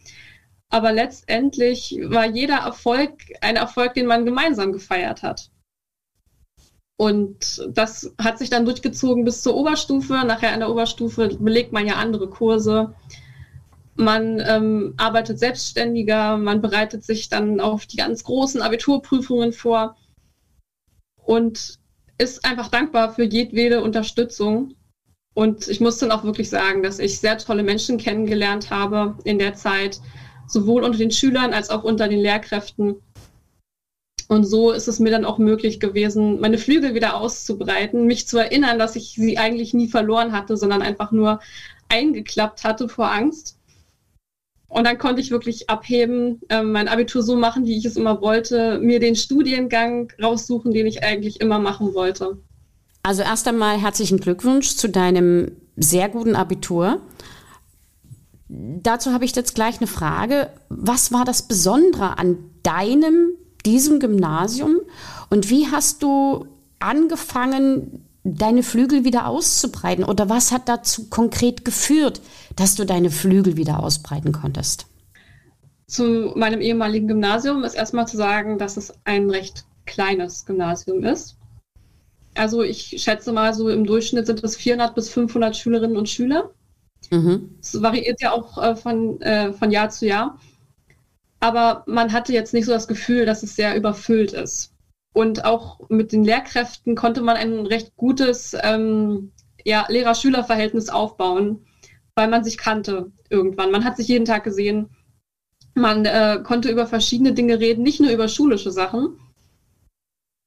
Aber 0.70 0.92
letztendlich 0.92 2.00
war 2.06 2.26
jeder 2.26 2.58
Erfolg 2.58 3.12
ein 3.42 3.56
Erfolg, 3.56 3.94
den 3.94 4.08
man 4.08 4.26
gemeinsam 4.26 4.72
gefeiert 4.72 5.22
hat. 5.22 5.52
Und 6.98 7.66
das 7.70 8.14
hat 8.20 8.40
sich 8.40 8.50
dann 8.50 8.66
durchgezogen 8.66 9.26
bis 9.26 9.42
zur 9.42 9.56
Oberstufe. 9.56 10.14
Nachher 10.26 10.54
in 10.54 10.60
der 10.60 10.70
Oberstufe 10.70 11.30
belegt 11.40 11.72
man 11.72 11.88
ja 11.88 11.96
andere 11.96 12.30
Kurse. 12.30 12.96
Man 14.00 14.42
ähm, 14.48 14.94
arbeitet 14.96 15.40
selbstständiger, 15.40 16.38
man 16.38 16.62
bereitet 16.62 17.04
sich 17.04 17.28
dann 17.28 17.60
auf 17.60 17.86
die 17.86 17.98
ganz 17.98 18.24
großen 18.24 18.62
Abiturprüfungen 18.62 19.52
vor 19.52 19.98
und 21.18 21.80
ist 22.18 22.46
einfach 22.46 22.70
dankbar 22.70 23.14
für 23.14 23.26
jedwede 23.26 23.84
Unterstützung. 23.84 24.76
Und 25.34 25.68
ich 25.68 25.82
muss 25.82 25.98
dann 25.98 26.12
auch 26.12 26.24
wirklich 26.24 26.50
sagen, 26.50 26.82
dass 26.82 27.00
ich 27.00 27.20
sehr 27.20 27.38
tolle 27.40 27.62
Menschen 27.62 27.98
kennengelernt 27.98 28.70
habe 28.70 29.18
in 29.26 29.38
der 29.38 29.56
Zeit, 29.56 30.00
sowohl 30.48 30.84
unter 30.84 30.98
den 30.98 31.12
Schülern 31.12 31.52
als 31.52 31.70
auch 31.70 31.84
unter 31.84 32.08
den 32.08 32.22
Lehrkräften. 32.22 32.96
Und 34.30 34.46
so 34.46 34.72
ist 34.72 34.88
es 34.88 35.00
mir 35.00 35.12
dann 35.12 35.26
auch 35.26 35.40
möglich 35.40 35.82
gewesen, 35.82 36.40
meine 36.40 36.58
Flügel 36.58 36.94
wieder 36.94 37.18
auszubreiten, 37.18 38.06
mich 38.06 38.30
zu 38.30 38.38
erinnern, 38.38 38.80
dass 38.80 38.96
ich 38.96 39.10
sie 39.10 39.38
eigentlich 39.38 39.74
nie 39.74 39.90
verloren 39.90 40.32
hatte, 40.32 40.56
sondern 40.56 40.82
einfach 40.82 41.12
nur 41.12 41.42
eingeklappt 41.90 42.64
hatte 42.64 42.88
vor 42.88 43.12
Angst. 43.12 43.59
Und 44.70 44.86
dann 44.86 44.98
konnte 44.98 45.20
ich 45.20 45.32
wirklich 45.32 45.70
abheben, 45.70 46.42
äh, 46.50 46.62
mein 46.62 46.88
Abitur 46.88 47.24
so 47.24 47.36
machen, 47.36 47.66
wie 47.66 47.78
ich 47.78 47.86
es 47.86 47.98
immer 47.98 48.22
wollte, 48.22 48.80
mir 48.80 49.00
den 49.00 49.16
Studiengang 49.16 50.14
raussuchen, 50.22 50.72
den 50.72 50.86
ich 50.86 51.04
eigentlich 51.04 51.42
immer 51.42 51.60
machen 51.60 51.94
wollte. 51.96 52.38
Also 53.02 53.24
erst 53.24 53.48
einmal 53.48 53.82
herzlichen 53.82 54.20
Glückwunsch 54.20 54.76
zu 54.76 54.88
deinem 54.88 55.54
sehr 55.76 56.08
guten 56.10 56.36
Abitur. 56.36 57.02
Dazu 58.48 59.12
habe 59.12 59.26
ich 59.26 59.36
jetzt 59.36 59.56
gleich 59.56 59.80
eine 59.80 59.88
Frage. 59.88 60.52
Was 60.70 61.12
war 61.12 61.26
das 61.26 61.48
Besondere 61.48 62.18
an 62.20 62.38
deinem 62.64 63.32
diesem 63.66 64.00
Gymnasium 64.00 64.78
und 65.30 65.50
wie 65.50 65.68
hast 65.68 66.04
du 66.04 66.48
angefangen, 66.80 68.09
deine 68.24 68.64
Flügel 68.64 69.04
wieder 69.04 69.28
auszubreiten? 69.28 70.04
Oder 70.04 70.30
was 70.30 70.52
hat 70.52 70.68
dazu 70.70 71.10
konkret 71.10 71.66
geführt, 71.66 72.22
dass 72.56 72.76
du 72.76 72.86
deine 72.86 73.10
Flügel 73.10 73.58
wieder 73.58 73.82
ausbreiten 73.82 74.32
konntest? 74.32 74.88
Zu 75.88 76.34
meinem 76.36 76.62
ehemaligen 76.62 77.08
Gymnasium 77.08 77.64
ist 77.64 77.74
erstmal 77.74 78.08
zu 78.08 78.18
sagen, 78.18 78.58
dass 78.58 78.78
es 78.78 78.94
ein 79.06 79.30
recht 79.30 79.66
kleines 79.86 80.46
Gymnasium 80.46 81.04
ist. 81.04 81.38
Also 82.36 82.62
ich 82.62 82.96
schätze 83.02 83.32
mal, 83.32 83.54
so 83.54 83.70
im 83.70 83.86
Durchschnitt 83.86 84.28
sind 84.28 84.44
es 84.44 84.56
400 84.56 84.94
bis 84.94 85.10
500 85.10 85.58
Schülerinnen 85.58 85.98
und 85.98 86.08
Schüler. 86.08 86.52
Mhm. 87.10 87.56
Es 87.60 87.82
variiert 87.82 88.22
ja 88.22 88.32
auch 88.32 88.62
äh, 88.62 88.76
von, 88.76 89.20
äh, 89.22 89.52
von 89.54 89.72
Jahr 89.72 89.90
zu 89.90 90.06
Jahr 90.06 90.38
aber 91.40 91.84
man 91.88 92.12
hatte 92.12 92.34
jetzt 92.34 92.54
nicht 92.54 92.66
so 92.66 92.72
das 92.72 92.88
Gefühl, 92.88 93.26
dass 93.26 93.44
es 93.44 93.56
sehr 93.56 93.76
überfüllt 93.76 94.34
ist. 94.34 94.74
Und 95.14 95.44
auch 95.44 95.90
mit 95.90 96.12
den 96.12 96.24
Lehrkräften 96.24 96.96
konnte 96.96 97.22
man 97.22 97.36
ein 97.36 97.66
recht 97.66 97.96
gutes 97.96 98.56
ähm, 98.62 99.32
ja, 99.66 99.86
Lehrer-Schüler-Verhältnis 99.90 100.90
aufbauen, 100.90 101.66
weil 102.16 102.28
man 102.28 102.44
sich 102.44 102.58
kannte 102.58 103.12
irgendwann. 103.30 103.72
Man 103.72 103.84
hat 103.84 103.98
sich 103.98 104.08
jeden 104.08 104.26
Tag 104.26 104.44
gesehen. 104.44 104.90
Man 105.74 106.06
äh, 106.06 106.40
konnte 106.44 106.70
über 106.70 106.88
verschiedene 106.88 107.34
Dinge 107.34 107.60
reden, 107.60 107.84
nicht 107.84 108.00
nur 108.00 108.12
über 108.12 108.28
schulische 108.28 108.72
Sachen. 108.72 109.20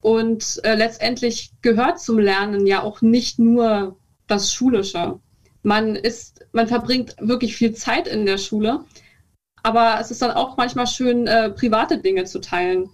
Und 0.01 0.59
äh, 0.63 0.75
letztendlich 0.75 1.53
gehört 1.61 1.99
zum 1.99 2.19
Lernen 2.19 2.67
ja 2.67 2.83
auch 2.83 3.01
nicht 3.01 3.39
nur 3.39 3.97
das 4.27 4.53
Schulische. 4.53 5.19
Man 5.61 5.95
ist, 5.95 6.45
man 6.51 6.67
verbringt 6.67 7.15
wirklich 7.19 7.55
viel 7.55 7.73
Zeit 7.73 8.07
in 8.07 8.25
der 8.25 8.37
Schule, 8.37 8.83
aber 9.63 9.97
es 10.01 10.11
ist 10.11 10.21
dann 10.21 10.31
auch 10.31 10.57
manchmal 10.57 10.87
schön, 10.87 11.25
äh, 11.25 11.49
private 11.51 11.99
Dinge 11.99 12.25
zu 12.25 12.41
teilen 12.41 12.89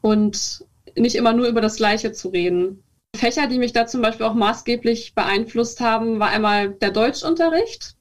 und 0.00 0.65
nicht 0.96 1.16
immer 1.16 1.32
nur 1.32 1.46
über 1.46 1.60
das 1.60 1.76
Gleiche 1.76 2.12
zu 2.12 2.28
reden. 2.28 2.82
Fächer, 3.14 3.46
die 3.46 3.58
mich 3.58 3.72
da 3.72 3.86
zum 3.86 4.02
Beispiel 4.02 4.26
auch 4.26 4.34
maßgeblich 4.34 5.14
beeinflusst 5.14 5.80
haben, 5.80 6.18
war 6.18 6.28
einmal 6.28 6.70
der 6.70 6.90
Deutschunterricht 6.90 7.96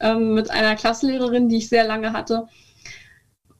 ähm, 0.00 0.34
mit 0.34 0.50
einer 0.50 0.76
Klassenlehrerin, 0.76 1.48
die 1.48 1.56
ich 1.56 1.68
sehr 1.68 1.86
lange 1.86 2.12
hatte, 2.12 2.46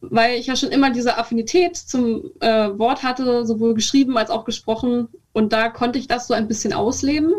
weil 0.00 0.38
ich 0.38 0.46
ja 0.46 0.54
schon 0.54 0.70
immer 0.70 0.90
diese 0.90 1.18
Affinität 1.18 1.76
zum 1.76 2.30
äh, 2.40 2.78
Wort 2.78 3.02
hatte, 3.02 3.44
sowohl 3.46 3.74
geschrieben 3.74 4.16
als 4.16 4.30
auch 4.30 4.44
gesprochen. 4.44 5.08
Und 5.32 5.52
da 5.52 5.68
konnte 5.68 5.98
ich 5.98 6.06
das 6.06 6.28
so 6.28 6.34
ein 6.34 6.46
bisschen 6.46 6.72
ausleben, 6.72 7.32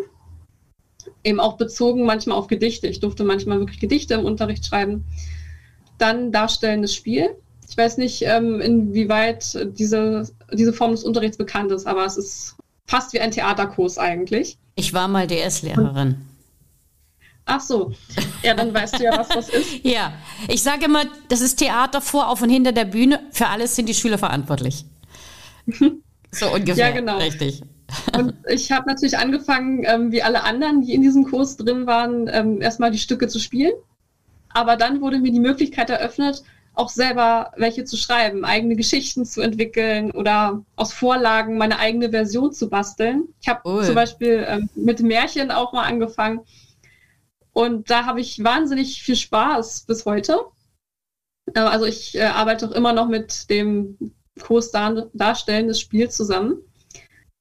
eben 1.24 1.40
auch 1.40 1.58
bezogen 1.58 2.06
manchmal 2.06 2.38
auf 2.38 2.48
Gedichte. 2.48 2.88
Ich 2.88 3.00
durfte 3.00 3.24
manchmal 3.24 3.60
wirklich 3.60 3.80
Gedichte 3.80 4.16
im 4.16 4.26
Unterricht 4.26 4.66
schreiben 4.66 5.06
dann 5.98 6.32
darstellendes 6.32 6.94
Spiel. 6.94 7.36
Ich 7.70 7.78
weiß 7.78 7.98
nicht, 7.98 8.24
ähm, 8.24 8.62
inwieweit 8.62 9.58
diese, 9.78 10.30
diese 10.54 10.74
Form 10.74 10.92
des 10.92 11.04
Unterrichts 11.04 11.38
bekannt 11.38 11.72
ist, 11.72 11.86
aber 11.86 12.06
es 12.06 12.18
ist 12.18 12.56
fast 12.86 13.14
wie 13.14 13.20
ein 13.20 13.32
Theaterkurs 13.32 13.98
eigentlich. 13.98 14.58
Ich 14.76 14.94
war 14.94 15.08
mal 15.08 15.28
DS-Lehrerin. 15.28 16.16
Ach 17.50 17.62
so, 17.62 17.94
ja, 18.44 18.54
dann 18.54 18.74
weißt 18.74 19.00
du 19.00 19.04
ja, 19.04 19.18
was 19.18 19.30
das 19.30 19.50
ist. 19.50 19.80
ja, 19.84 20.12
ich 20.50 20.62
sage 20.62 20.86
immer, 20.86 21.04
das 21.30 21.40
ist 21.40 21.56
Theater 21.56 22.02
vor, 22.02 22.30
auf 22.30 22.42
und 22.42 22.50
hinter 22.50 22.74
der 22.74 22.84
Bühne. 22.84 23.22
Für 23.32 23.48
alles 23.48 23.76
sind 23.76 23.88
die 23.88 23.94
Schüler 23.94 24.18
verantwortlich. 24.18 24.86
so 26.32 26.54
ungefähr. 26.54 26.90
Ja, 26.90 26.92
genau. 26.94 27.18
Richtig. 27.18 27.62
Und 28.18 28.34
ich 28.50 28.72
habe 28.74 28.88
natürlich 28.90 29.18
angefangen, 29.18 29.84
ähm, 29.86 30.12
wie 30.12 30.22
alle 30.22 30.44
anderen, 30.44 30.82
die 30.82 30.94
in 30.94 31.02
diesem 31.02 31.24
Kurs 31.24 31.56
drin 31.56 31.88
waren, 31.88 32.30
ähm, 32.32 32.62
erstmal 32.62 32.92
die 32.92 32.98
Stücke 32.98 33.30
zu 33.30 33.40
spielen. 33.40 33.74
Aber 34.50 34.76
dann 34.76 35.00
wurde 35.00 35.20
mir 35.20 35.32
die 35.32 35.40
Möglichkeit 35.40 35.90
eröffnet, 35.90 36.44
auch 36.78 36.90
selber 36.90 37.52
welche 37.58 37.86
zu 37.86 37.98
schreiben, 37.98 38.46
eigene 38.46 38.76
Geschichten 38.76 39.26
zu 39.26 39.42
entwickeln 39.42 40.12
oder 40.12 40.64
aus 40.76 40.94
Vorlagen 40.94 41.58
meine 41.58 41.80
eigene 41.80 42.12
Version 42.12 42.54
zu 42.54 42.70
basteln. 42.70 43.30
Ich 43.42 43.48
habe 43.48 43.62
cool. 43.66 43.84
zum 43.84 43.96
Beispiel 43.96 44.46
ähm, 44.48 44.70
mit 44.76 45.02
Märchen 45.02 45.50
auch 45.50 45.74
mal 45.74 45.84
angefangen. 45.84 46.42
Und 47.52 47.90
da 47.90 48.06
habe 48.06 48.22
ich 48.22 48.44
wahnsinnig 48.44 49.02
viel 49.02 49.16
Spaß 49.16 49.86
bis 49.88 50.06
heute. 50.06 50.40
Äh, 51.56 51.60
also 51.60 51.86
ich 51.86 52.16
äh, 52.16 52.24
arbeite 52.26 52.70
auch 52.70 52.74
immer 52.74 52.94
noch 52.94 53.08
mit 53.08 53.50
dem 53.50 53.98
Kurs 54.40 54.70
dar 54.70 55.08
Darstellen 55.14 55.68
des 55.68 55.80
Spiels 55.80 56.16
zusammen. 56.16 56.60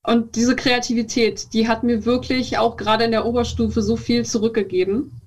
Und 0.02 0.36
diese 0.36 0.56
Kreativität, 0.56 1.52
die 1.52 1.68
hat 1.68 1.82
mir 1.82 2.06
wirklich 2.06 2.56
auch 2.56 2.78
gerade 2.78 3.04
in 3.04 3.10
der 3.10 3.26
Oberstufe 3.26 3.82
so 3.82 3.96
viel 3.96 4.24
zurückgegeben 4.24 5.20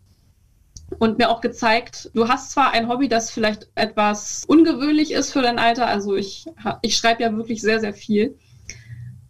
und 0.97 1.17
mir 1.17 1.29
auch 1.29 1.41
gezeigt, 1.41 2.09
du 2.13 2.27
hast 2.27 2.51
zwar 2.51 2.71
ein 2.71 2.87
Hobby, 2.89 3.07
das 3.07 3.29
vielleicht 3.31 3.69
etwas 3.75 4.45
ungewöhnlich 4.45 5.11
ist 5.11 5.31
für 5.31 5.41
dein 5.41 5.59
Alter, 5.59 5.87
also 5.87 6.15
ich, 6.15 6.45
ich 6.81 6.97
schreibe 6.97 7.23
ja 7.23 7.35
wirklich 7.35 7.61
sehr, 7.61 7.79
sehr 7.79 7.93
viel, 7.93 8.37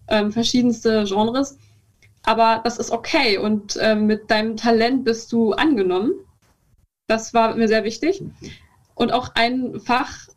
ähm, 0.08 0.32
verschiedenste 0.32 1.04
Genres, 1.06 1.58
aber 2.24 2.62
das 2.63 2.78
ist 2.78 2.92
okay 2.92 3.38
und 3.38 3.78
ähm, 3.82 4.06
mit 4.06 4.32
deinem 4.32 4.56
Talent 4.58 5.04
bist 5.04 5.32
du 5.32 5.54
angenommen. 5.54 6.12
Das 7.08 7.34
war 7.34 7.56
mir 7.56 7.68
sehr 7.68 7.84
wichtig. 7.84 8.22
Und 8.96 9.12
auch 9.12 9.32
ein 9.36 9.80
Fach, 9.80 10.28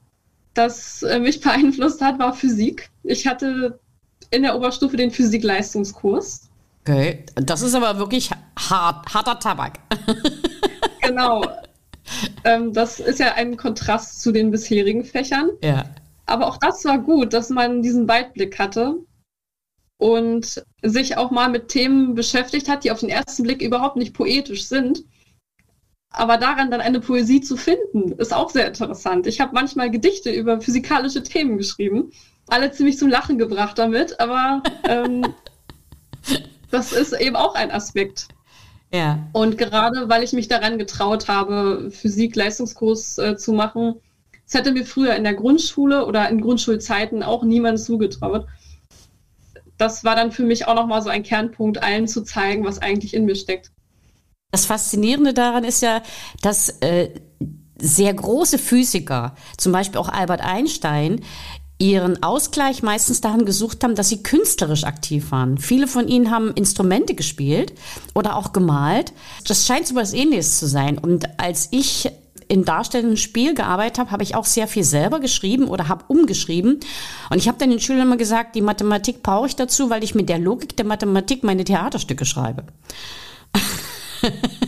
das 0.54 1.02
äh, 1.02 1.18
mich 1.18 1.40
beeinflusst 1.42 2.00
hat, 2.00 2.18
war 2.18 2.32
Physik. 2.32 2.90
Ich 3.02 3.26
hatte 3.26 3.78
in 4.30 4.42
der 4.42 4.56
Oberstufe 4.56 4.96
den 4.96 5.10
Physikleistungskurs. 5.10 6.48
Okay, 6.80 7.24
das 7.36 7.62
ist 7.62 7.74
aber 7.74 7.98
wirklich 7.98 8.30
hart, 8.58 9.12
harter 9.12 9.38
Tabak. 9.38 9.78
genau. 11.02 11.44
Ähm, 12.44 12.72
das 12.72 13.00
ist 13.00 13.20
ja 13.20 13.34
ein 13.34 13.56
Kontrast 13.56 14.20
zu 14.22 14.32
den 14.32 14.50
bisherigen 14.50 15.04
Fächern. 15.04 15.50
Ja. 15.62 15.84
Aber 16.26 16.46
auch 16.46 16.56
das 16.56 16.84
war 16.84 16.98
gut, 16.98 17.32
dass 17.32 17.50
man 17.50 17.82
diesen 17.82 18.08
Weitblick 18.08 18.58
hatte 18.58 18.96
und 19.98 20.64
sich 20.82 21.16
auch 21.16 21.30
mal 21.30 21.48
mit 21.48 21.68
Themen 21.68 22.14
beschäftigt 22.14 22.68
hat, 22.68 22.84
die 22.84 22.90
auf 22.90 23.00
den 23.00 23.08
ersten 23.08 23.44
Blick 23.44 23.62
überhaupt 23.62 23.96
nicht 23.96 24.14
poetisch 24.14 24.66
sind. 24.66 25.04
Aber 26.10 26.36
daran 26.36 26.70
dann 26.70 26.80
eine 26.80 27.00
Poesie 27.00 27.40
zu 27.40 27.56
finden, 27.56 28.12
ist 28.12 28.34
auch 28.34 28.50
sehr 28.50 28.66
interessant. 28.66 29.26
Ich 29.26 29.40
habe 29.40 29.54
manchmal 29.54 29.90
Gedichte 29.90 30.30
über 30.30 30.60
physikalische 30.60 31.22
Themen 31.22 31.56
geschrieben, 31.56 32.12
alle 32.48 32.70
ziemlich 32.72 32.98
zum 32.98 33.08
Lachen 33.08 33.38
gebracht 33.38 33.78
damit, 33.78 34.20
aber 34.20 34.62
ähm, 34.84 35.22
das 36.70 36.92
ist 36.92 37.12
eben 37.14 37.36
auch 37.36 37.54
ein 37.54 37.70
Aspekt. 37.70 38.28
Ja. 38.92 39.26
Und 39.32 39.56
gerade 39.56 40.08
weil 40.08 40.22
ich 40.22 40.32
mich 40.32 40.48
daran 40.48 40.78
getraut 40.78 41.28
habe, 41.28 41.90
Physik-Leistungskurs 41.90 43.18
äh, 43.18 43.36
zu 43.36 43.52
machen, 43.52 43.94
das 44.44 44.54
hätte 44.54 44.72
mir 44.72 44.84
früher 44.84 45.14
in 45.14 45.24
der 45.24 45.34
Grundschule 45.34 46.04
oder 46.04 46.28
in 46.28 46.40
Grundschulzeiten 46.40 47.22
auch 47.22 47.42
niemand 47.42 47.80
zugetraut. 47.80 48.46
Das 49.78 50.04
war 50.04 50.14
dann 50.14 50.30
für 50.30 50.44
mich 50.44 50.68
auch 50.68 50.74
nochmal 50.74 51.00
so 51.00 51.08
ein 51.08 51.22
Kernpunkt, 51.22 51.82
allen 51.82 52.06
zu 52.06 52.22
zeigen, 52.22 52.64
was 52.64 52.78
eigentlich 52.80 53.14
in 53.14 53.24
mir 53.24 53.34
steckt. 53.34 53.70
Das 54.50 54.66
Faszinierende 54.66 55.32
daran 55.32 55.64
ist 55.64 55.80
ja, 55.80 56.02
dass 56.42 56.68
äh, 56.80 57.08
sehr 57.80 58.12
große 58.12 58.58
Physiker, 58.58 59.34
zum 59.56 59.72
Beispiel 59.72 59.98
auch 59.98 60.10
Albert 60.10 60.42
Einstein, 60.42 61.22
ihren 61.82 62.22
Ausgleich 62.22 62.82
meistens 62.84 63.20
darin 63.20 63.44
gesucht 63.44 63.82
haben, 63.82 63.96
dass 63.96 64.08
sie 64.08 64.22
künstlerisch 64.22 64.84
aktiv 64.84 65.32
waren. 65.32 65.58
Viele 65.58 65.88
von 65.88 66.06
ihnen 66.06 66.30
haben 66.30 66.52
Instrumente 66.52 67.14
gespielt 67.14 67.72
oder 68.14 68.36
auch 68.36 68.52
gemalt. 68.52 69.12
Das 69.48 69.66
scheint 69.66 69.88
so 69.88 69.96
was 69.96 70.12
Ähnliches 70.12 70.60
zu 70.60 70.66
sein. 70.66 70.96
Und 70.96 71.40
als 71.40 71.68
ich 71.72 72.08
in 72.46 72.64
darstellendem 72.64 73.16
Spiel 73.16 73.54
gearbeitet 73.54 73.98
habe, 73.98 74.12
habe 74.12 74.22
ich 74.22 74.36
auch 74.36 74.44
sehr 74.44 74.68
viel 74.68 74.84
selber 74.84 75.18
geschrieben 75.18 75.66
oder 75.66 75.88
habe 75.88 76.04
umgeschrieben. 76.06 76.78
Und 77.30 77.38
ich 77.38 77.48
habe 77.48 77.58
dann 77.58 77.70
den 77.70 77.80
Schülern 77.80 78.06
immer 78.06 78.16
gesagt, 78.16 78.54
die 78.54 78.62
Mathematik 78.62 79.22
brauche 79.24 79.48
ich 79.48 79.56
dazu, 79.56 79.90
weil 79.90 80.04
ich 80.04 80.14
mit 80.14 80.28
der 80.28 80.38
Logik 80.38 80.76
der 80.76 80.86
Mathematik 80.86 81.42
meine 81.42 81.64
Theaterstücke 81.64 82.24
schreibe. 82.24 82.64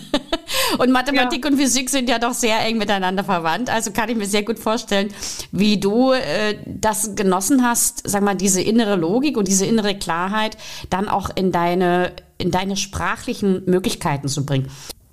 Und 0.79 0.91
Mathematik 0.91 1.45
ja. 1.45 1.51
und 1.51 1.57
Physik 1.57 1.91
sind 1.91 2.09
ja 2.09 2.19
doch 2.19 2.35
sehr 2.35 2.61
eng 2.61 2.79
miteinander 2.79 3.25
verwandt. 3.25 3.71
Also 3.71 3.91
kann 3.93 4.09
ich 4.09 4.17
mir 4.17 4.27
sehr 4.27 4.43
gut 4.43 4.59
vorstellen, 4.59 5.13
wie 5.53 5.79
du 5.79 6.13
äh, 6.13 6.59
das 6.67 7.15
genossen 7.15 7.63
hast, 7.63 8.03
sag 8.05 8.23
mal, 8.23 8.35
diese 8.35 8.61
innere 8.61 8.97
Logik 8.97 9.37
und 9.37 9.49
diese 9.49 9.67
innere 9.67 9.97
Klarheit 9.97 10.57
dann 10.91 11.09
auch 11.09 11.31
in 11.35 11.53
deine, 11.53 12.13
in 12.39 12.51
deine 12.51 12.77
sprachlichen 12.77 13.63
Möglichkeiten 13.67 14.29
zu 14.29 14.45
bringen. 14.45 14.71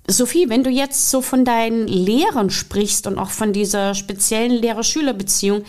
Sophie, 0.08 0.48
wenn 0.48 0.64
du 0.64 0.70
jetzt 0.70 1.10
so 1.10 1.22
von 1.22 1.44
deinen 1.44 1.86
Lehrern 1.86 2.50
sprichst 2.50 3.06
und 3.06 3.18
auch 3.18 3.30
von 3.30 3.52
dieser 3.52 3.94
speziellen 3.94 4.52
Lehrer-Schüler-Beziehung, 4.52 5.64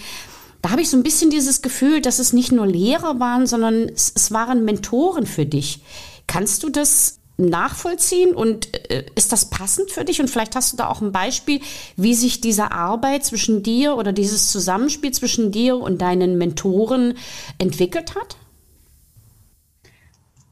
da 0.61 0.71
habe 0.71 0.81
ich 0.81 0.89
so 0.89 0.97
ein 0.97 1.03
bisschen 1.03 1.29
dieses 1.29 1.61
Gefühl, 1.61 2.01
dass 2.01 2.19
es 2.19 2.33
nicht 2.33 2.51
nur 2.51 2.65
Lehrer 2.65 3.19
waren, 3.19 3.45
sondern 3.45 3.89
es, 3.89 4.13
es 4.15 4.31
waren 4.31 4.65
Mentoren 4.65 5.25
für 5.25 5.45
dich. 5.45 5.81
Kannst 6.25 6.63
du 6.63 6.69
das 6.69 7.19
nachvollziehen 7.37 8.33
und 8.35 8.73
äh, 8.91 9.05
ist 9.15 9.31
das 9.31 9.49
passend 9.49 9.91
für 9.91 10.05
dich? 10.05 10.21
Und 10.21 10.29
vielleicht 10.29 10.55
hast 10.55 10.73
du 10.73 10.77
da 10.77 10.87
auch 10.87 11.01
ein 11.01 11.11
Beispiel, 11.11 11.61
wie 11.95 12.13
sich 12.13 12.41
diese 12.41 12.71
Arbeit 12.71 13.25
zwischen 13.25 13.63
dir 13.63 13.97
oder 13.97 14.13
dieses 14.13 14.51
Zusammenspiel 14.51 15.11
zwischen 15.11 15.51
dir 15.51 15.77
und 15.77 16.01
deinen 16.01 16.37
Mentoren 16.37 17.15
entwickelt 17.57 18.15
hat? 18.15 18.37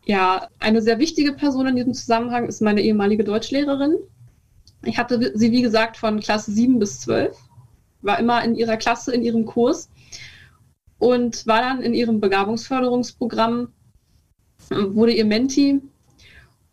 Ja, 0.05 0.47
eine 0.59 0.81
sehr 0.81 0.99
wichtige 0.99 1.33
Person 1.33 1.67
in 1.67 1.75
diesem 1.75 1.93
Zusammenhang 1.93 2.47
ist 2.47 2.61
meine 2.61 2.81
ehemalige 2.81 3.23
Deutschlehrerin. 3.23 3.97
Ich 4.83 4.97
hatte 4.97 5.31
sie, 5.35 5.51
wie 5.51 5.61
gesagt, 5.61 5.97
von 5.97 6.19
Klasse 6.19 6.51
7 6.51 6.79
bis 6.79 7.01
12, 7.01 7.37
war 8.01 8.17
immer 8.17 8.43
in 8.43 8.55
ihrer 8.55 8.77
Klasse, 8.77 9.13
in 9.13 9.21
ihrem 9.21 9.45
Kurs 9.45 9.89
und 10.97 11.45
war 11.45 11.61
dann 11.61 11.81
in 11.81 11.93
ihrem 11.93 12.19
Begabungsförderungsprogramm, 12.19 13.69
wurde 14.69 15.13
ihr 15.13 15.25
Menti. 15.25 15.81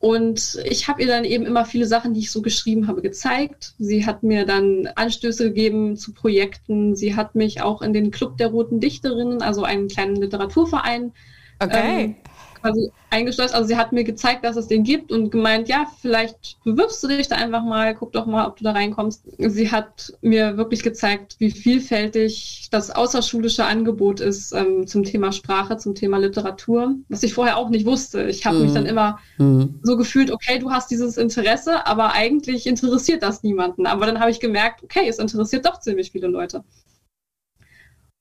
Und 0.01 0.61
ich 0.65 0.87
habe 0.87 1.03
ihr 1.03 1.09
dann 1.09 1.25
eben 1.25 1.45
immer 1.45 1.65
viele 1.65 1.87
Sachen, 1.87 2.15
die 2.15 2.21
ich 2.21 2.31
so 2.31 2.41
geschrieben 2.41 2.87
habe, 2.87 3.03
gezeigt. 3.03 3.75
Sie 3.79 4.07
hat 4.07 4.23
mir 4.23 4.47
dann 4.47 4.89
Anstöße 4.95 5.49
gegeben 5.49 5.97
zu 5.97 6.13
Projekten. 6.13 6.95
Sie 6.95 7.17
hat 7.17 7.35
mich 7.35 7.63
auch 7.63 7.83
in 7.83 7.93
den 7.93 8.13
Club 8.13 8.37
der 8.37 8.49
Roten 8.49 8.79
Dichterinnen, 8.79 9.43
also 9.43 9.65
einen 9.65 9.89
kleinen 9.89 10.15
Literaturverein, 10.15 11.13
okay. 11.59 12.05
ähm, 12.05 12.17
quasi 12.61 12.91
eingeschleust. 13.11 13.55
Also 13.55 13.69
sie 13.69 13.77
hat 13.77 13.93
mir 13.93 14.05
gezeigt, 14.05 14.45
dass 14.45 14.57
es 14.57 14.69
den 14.69 14.85
gibt 14.85 15.13
und 15.13 15.31
gemeint, 15.31 15.69
ja, 15.69 15.87
vielleicht 16.01 16.59
bewirbst 16.65 17.03
du 17.03 17.09
dich 17.09 17.29
da 17.29 17.37
einfach 17.37 17.63
mal, 17.63 17.95
guck 17.95 18.13
doch 18.13 18.27
mal, 18.27 18.47
ob 18.47 18.57
du 18.57 18.65
da 18.65 18.73
reinkommst. 18.73 19.25
Sie 19.39 19.71
hat 19.71 20.13
mir 20.21 20.57
wirklich 20.57 20.83
gezeigt, 20.83 21.37
wie 21.39 21.51
vielfältig 21.51 22.69
das 22.71 22.91
außerschulische 22.91 23.65
Angebot 23.65 24.21
ist 24.21 24.53
ähm, 24.53 24.87
zum 24.87 25.05
Thema 25.05 25.33
Sprache, 25.33 25.77
zum 25.77 25.95
Thema 25.95 26.19
Literatur, 26.19 26.95
was 27.09 27.23
ich 27.23 27.35
vorher 27.35 27.57
auch 27.57 27.71
nicht 27.71 27.87
wusste. 27.87 28.25
Ich 28.25 28.47
habe 28.47 28.57
mhm. 28.57 28.63
mich 28.65 28.73
dann 28.73 28.87
immer 28.87 29.19
mhm. 29.39 29.81
so 29.83 29.97
gefühlt, 29.97 30.31
okay, 30.31 30.59
du 30.59 30.71
hast 30.71 30.91
dieses 30.91 31.17
Interesse, 31.17 31.87
aber 31.87 32.13
eigentlich 32.13 32.67
interessiert 32.67 33.23
das 33.23 33.43
niemanden. 33.43 33.87
Aber 33.87 34.07
dann 34.07 34.21
habe 34.21 34.31
ich 34.31 34.41
gemerkt, 34.41 34.83
okay, 34.83 35.09
es 35.09 35.19
interessiert 35.19 35.67
doch 35.67 35.81
ziemlich 35.81 36.13
viele 36.13 36.29
Leute. 36.29 36.65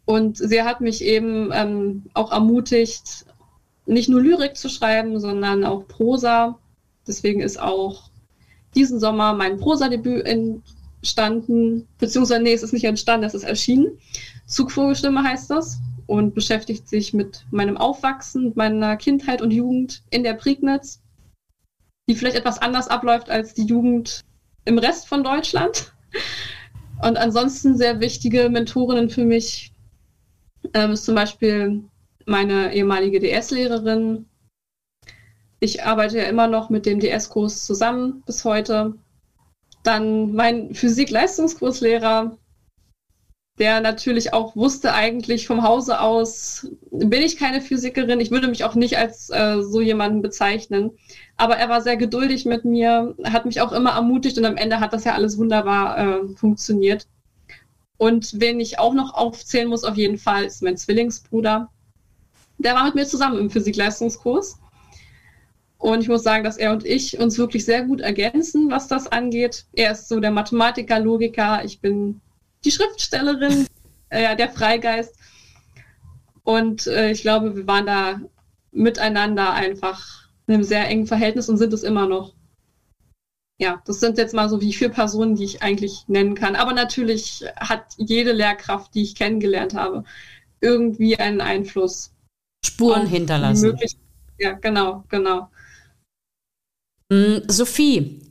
Und 0.08 0.38
sie 0.38 0.63
hat 0.63 0.79
mich 0.79 1.03
eben 1.03 1.51
ähm, 1.53 2.06
auch 2.13 2.32
ermutigt, 2.32 3.25
nicht 3.88 4.10
nur 4.10 4.22
Lyrik 4.22 4.58
zu 4.58 4.70
schreiben, 4.70 5.20
sondern 5.20 5.63
auch 5.63 5.88
Prosa. 5.88 6.60
Deswegen 7.08 7.41
ist 7.41 7.60
auch 7.60 8.10
diesen 8.75 9.00
Sommer 9.00 9.34
mein 9.34 9.58
Prosadebüt 9.58 10.26
entstanden, 10.26 11.88
beziehungsweise 11.97 12.41
nee, 12.41 12.54
es 12.54 12.63
ist 12.63 12.73
nicht 12.73 12.84
entstanden, 12.84 13.26
es 13.26 13.34
ist 13.34 13.43
erschienen. 13.43 13.97
Zugvogelstimme 14.45 15.23
heißt 15.23 15.50
das 15.50 15.80
und 16.06 16.36
beschäftigt 16.36 16.88
sich 16.88 17.13
mit 17.13 17.45
meinem 17.52 17.78
Aufwachsen, 17.78 18.52
meiner 18.56 18.97
Kindheit 18.97 19.41
und 19.41 19.52
Jugend 19.52 20.04
in 20.10 20.23
der 20.23 20.34
Prignitz, 20.34 21.02
die 22.10 22.15
vielleicht 22.15 22.38
etwas 22.38 22.62
anders 22.62 22.88
abläuft 22.88 23.30
als 23.30 23.54
die 23.54 23.65
Jugend 23.65 24.21
im 24.65 24.78
Rest 24.78 25.08
von 25.08 25.23
Deutschland. 25.23 25.93
Und 27.02 27.17
ansonsten 27.17 27.78
sehr 27.78 28.00
wichtige 28.00 28.50
Mentorinnen 28.50 29.10
für 29.10 29.26
mich 29.26 29.71
ähm, 30.73 30.91
ist 30.91 31.06
zum 31.06 31.15
Beispiel 31.15 31.84
meine 32.28 32.74
ehemalige 32.74 33.20
DS-Lehrerin. 33.20 34.26
Ich 35.60 35.84
arbeite 35.84 36.18
ja 36.18 36.26
immer 36.26 36.48
noch 36.48 36.70
mit 36.70 36.86
dem 36.86 37.00
DS-Kurs 37.00 37.66
zusammen 37.66 38.22
bis 38.26 38.46
heute. 38.46 38.94
Dann 39.84 40.34
mein 40.34 40.74
Physik-Leistungskurslehrer, 40.76 42.38
der 43.58 43.82
natürlich 43.82 44.34
auch 44.34 44.56
wusste 44.56 44.94
eigentlich 44.94 45.48
vom 45.48 45.63
Hause 45.63 46.02
aus, 46.02 46.68
bin 46.92 47.22
ich 47.22 47.38
keine 47.38 47.62
Physikerin. 47.62 48.20
Ich 48.20 48.30
würde 48.30 48.50
mich 48.50 48.66
auch 48.66 48.76
nicht 48.76 48.98
als 48.98 49.30
äh, 49.30 49.62
so 49.62 49.82
jemanden 49.82 50.22
bezeichnen. 50.22 50.92
Aber 51.38 51.56
er 51.56 51.70
war 51.70 51.82
sehr 51.82 51.98
geduldig 51.98 52.46
mit 52.46 52.66
mir, 52.66 53.16
hat 53.24 53.46
mich 53.46 53.62
auch 53.62 53.72
immer 53.72 53.92
ermutigt 53.92 54.38
und 54.38 54.46
am 54.46 54.58
Ende 54.58 54.80
hat 54.80 54.94
das 54.94 55.06
ja 55.06 55.13
alles 55.13 55.38
wunderbar 55.38 55.98
äh, 55.98 56.28
funktioniert. 56.36 57.08
Und 57.98 58.40
wen 58.40 58.60
ich 58.60 58.78
auch 58.78 58.94
noch 58.94 59.16
aufzählen 59.16 59.70
muss, 59.70 59.86
auf 59.86 59.96
jeden 59.96 60.18
Fall, 60.18 60.44
ist 60.44 60.62
mein 60.62 60.78
Zwillingsbruder. 60.78 61.72
Der 62.58 62.74
war 62.76 62.86
mit 62.86 62.96
mir 62.96 63.06
zusammen 63.06 63.39
im 63.39 63.50
Physikleistungskurs. 63.50 64.60
Und 65.78 66.02
ich 66.02 66.08
muss 66.08 66.24
sagen, 66.24 66.43
dass 66.43 66.58
er 66.58 66.72
und 66.72 66.86
ich 66.86 67.20
uns 67.20 67.38
wirklich 67.38 67.63
sehr 67.65 67.84
gut 67.84 68.02
ergänzen, 68.02 68.72
was 68.72 68.88
das 68.88 69.08
angeht. 69.08 69.65
Er 69.74 69.91
ist 69.91 70.08
so 70.10 70.20
der 70.20 70.32
Mathematiker, 70.32 71.00
Logiker. 71.00 71.63
Ich 71.63 71.82
bin 71.82 72.20
die 72.65 72.72
Schriftstellerin, 72.72 73.67
äh, 74.10 74.36
der 74.36 74.50
Freigeist. 74.50 75.15
Und 76.43 76.88
äh, 76.88 77.12
ich 77.12 77.22
glaube, 77.22 77.56
wir 77.56 77.67
waren 77.67 77.86
da 77.86 78.22
miteinander 78.72 79.54
einfach 79.54 80.28
in 80.48 80.56
einem 80.56 80.63
sehr 80.63 80.88
engen 80.88 81.06
Verhältnis 81.06 81.50
und 81.50 81.58
sind 81.58 81.74
es 81.74 81.84
immer 81.84 82.08
noch. 82.08 82.34
Ja, 83.60 83.82
das 83.86 84.00
sind 84.00 84.17
jetzt 84.17 84.34
mal 84.34 84.50
so 84.50 84.62
wie 84.62 84.74
vier 84.74 84.89
Personen, 84.89 85.36
die 85.36 85.43
ich 85.43 85.63
eigentlich 85.63 86.08
nennen 86.08 86.36
kann. 86.36 86.56
Aber 86.56 86.74
natürlich 86.74 87.43
hat 87.58 87.86
jede 87.98 88.32
Lehrkraft, 88.32 88.93
die 88.93 89.02
ich 89.02 89.15
kennengelernt 89.15 89.74
habe, 89.74 90.04
irgendwie 90.62 91.17
einen 91.17 91.41
Einfluss 91.41 92.13
Spuren 92.67 93.08
hinterlassen. 93.08 93.77
Ja, 94.38 94.53
genau, 94.53 95.03
genau. 95.10 95.49
Mm, 97.10 97.38
Sophie, 97.47 98.21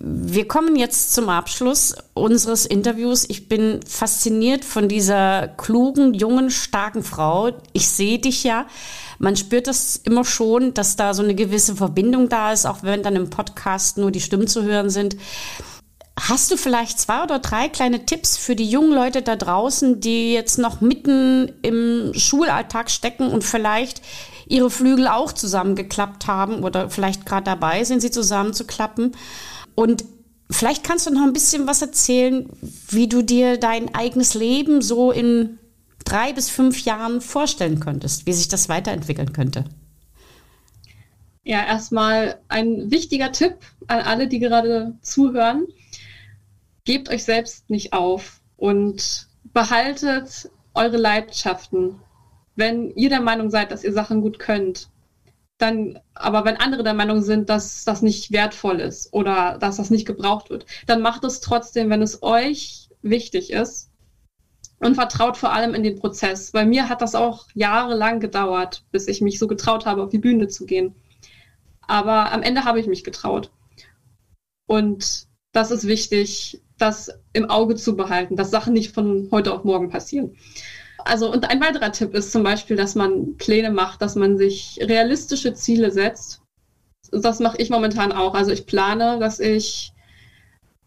wir 0.00 0.48
kommen 0.48 0.76
jetzt 0.76 1.14
zum 1.14 1.28
Abschluss 1.28 1.94
unseres 2.14 2.66
Interviews. 2.66 3.24
Ich 3.28 3.48
bin 3.48 3.80
fasziniert 3.86 4.64
von 4.64 4.88
dieser 4.88 5.48
klugen, 5.48 6.14
jungen, 6.14 6.50
starken 6.50 7.04
Frau. 7.04 7.52
Ich 7.72 7.88
sehe 7.88 8.18
dich 8.18 8.42
ja. 8.42 8.66
Man 9.18 9.36
spürt 9.36 9.68
das 9.68 9.96
immer 9.96 10.24
schon, 10.24 10.74
dass 10.74 10.96
da 10.96 11.14
so 11.14 11.22
eine 11.22 11.34
gewisse 11.34 11.76
Verbindung 11.76 12.28
da 12.28 12.52
ist, 12.52 12.66
auch 12.66 12.82
wenn 12.82 13.02
dann 13.02 13.14
im 13.14 13.30
Podcast 13.30 13.96
nur 13.96 14.10
die 14.10 14.20
Stimmen 14.20 14.48
zu 14.48 14.64
hören 14.64 14.90
sind. 14.90 15.16
Hast 16.18 16.50
du 16.50 16.56
vielleicht 16.56 17.00
zwei 17.00 17.24
oder 17.24 17.40
drei 17.40 17.68
kleine 17.68 18.06
Tipps 18.06 18.36
für 18.36 18.54
die 18.54 18.68
jungen 18.70 18.92
Leute 18.92 19.20
da 19.20 19.34
draußen, 19.34 20.00
die 20.00 20.32
jetzt 20.32 20.58
noch 20.58 20.80
mitten 20.80 21.52
im 21.62 22.12
Schulalltag 22.14 22.88
stecken 22.90 23.28
und 23.28 23.42
vielleicht 23.42 24.00
ihre 24.46 24.70
Flügel 24.70 25.08
auch 25.08 25.32
zusammengeklappt 25.32 26.28
haben 26.28 26.62
oder 26.62 26.88
vielleicht 26.88 27.26
gerade 27.26 27.44
dabei 27.44 27.82
sind, 27.82 28.00
sie 28.00 28.12
zusammenzuklappen? 28.12 29.16
Und 29.74 30.04
vielleicht 30.50 30.84
kannst 30.84 31.06
du 31.06 31.10
noch 31.10 31.22
ein 31.22 31.32
bisschen 31.32 31.66
was 31.66 31.82
erzählen, 31.82 32.48
wie 32.88 33.08
du 33.08 33.22
dir 33.22 33.58
dein 33.58 33.92
eigenes 33.92 34.34
Leben 34.34 34.82
so 34.82 35.10
in 35.10 35.58
drei 36.04 36.32
bis 36.32 36.48
fünf 36.48 36.84
Jahren 36.84 37.20
vorstellen 37.20 37.80
könntest, 37.80 38.26
wie 38.26 38.32
sich 38.32 38.46
das 38.46 38.68
weiterentwickeln 38.68 39.32
könnte. 39.32 39.64
Ja, 41.42 41.66
erstmal 41.66 42.38
ein 42.48 42.90
wichtiger 42.92 43.32
Tipp 43.32 43.56
an 43.88 44.00
alle, 44.00 44.28
die 44.28 44.38
gerade 44.38 44.94
zuhören 45.02 45.66
gebt 46.84 47.08
euch 47.08 47.24
selbst 47.24 47.70
nicht 47.70 47.92
auf 47.92 48.40
und 48.56 49.28
behaltet 49.52 50.50
eure 50.74 50.96
Leidenschaften. 50.96 52.00
Wenn 52.56 52.90
ihr 52.90 53.08
der 53.08 53.20
Meinung 53.20 53.50
seid, 53.50 53.70
dass 53.70 53.84
ihr 53.84 53.92
Sachen 53.92 54.20
gut 54.20 54.38
könnt, 54.38 54.90
dann, 55.58 56.00
aber 56.14 56.44
wenn 56.44 56.56
andere 56.56 56.82
der 56.82 56.94
Meinung 56.94 57.22
sind, 57.22 57.48
dass 57.48 57.84
das 57.84 58.02
nicht 58.02 58.32
wertvoll 58.32 58.80
ist 58.80 59.12
oder 59.12 59.58
dass 59.58 59.76
das 59.76 59.90
nicht 59.90 60.06
gebraucht 60.06 60.50
wird, 60.50 60.66
dann 60.86 61.00
macht 61.00 61.24
es 61.24 61.40
trotzdem, 61.40 61.90
wenn 61.90 62.02
es 62.02 62.22
euch 62.22 62.88
wichtig 63.02 63.52
ist 63.52 63.90
und 64.80 64.96
vertraut 64.96 65.36
vor 65.36 65.52
allem 65.52 65.74
in 65.74 65.82
den 65.82 65.98
Prozess. 65.98 66.50
Bei 66.50 66.64
mir 66.64 66.88
hat 66.88 67.02
das 67.02 67.14
auch 67.14 67.46
jahrelang 67.54 68.20
gedauert, 68.20 68.84
bis 68.90 69.08
ich 69.08 69.20
mich 69.20 69.38
so 69.38 69.46
getraut 69.46 69.86
habe, 69.86 70.02
auf 70.02 70.10
die 70.10 70.18
Bühne 70.18 70.48
zu 70.48 70.66
gehen. 70.66 70.94
Aber 71.86 72.32
am 72.32 72.42
Ende 72.42 72.64
habe 72.64 72.80
ich 72.80 72.86
mich 72.86 73.04
getraut. 73.04 73.50
Und 74.66 75.28
das 75.52 75.70
ist 75.70 75.86
wichtig, 75.86 76.60
das 76.78 77.10
im 77.32 77.48
Auge 77.50 77.76
zu 77.76 77.96
behalten, 77.96 78.36
dass 78.36 78.50
Sachen 78.50 78.72
nicht 78.72 78.92
von 78.94 79.28
heute 79.30 79.52
auf 79.52 79.64
morgen 79.64 79.90
passieren. 79.90 80.36
also 81.04 81.30
und 81.30 81.48
ein 81.50 81.60
weiterer 81.60 81.92
Tipp 81.92 82.14
ist 82.14 82.32
zum 82.32 82.42
Beispiel, 82.42 82.76
dass 82.76 82.94
man 82.94 83.36
Pläne 83.36 83.70
macht, 83.70 84.02
dass 84.02 84.16
man 84.16 84.38
sich 84.38 84.78
realistische 84.80 85.54
Ziele 85.54 85.90
setzt. 85.90 86.40
Das 87.12 87.38
mache 87.40 87.58
ich 87.58 87.70
momentan 87.70 88.12
auch. 88.12 88.34
Also 88.34 88.50
ich 88.50 88.66
plane, 88.66 89.18
dass 89.20 89.38
ich 89.38 89.92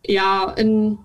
ja 0.05 0.51
in 0.51 0.99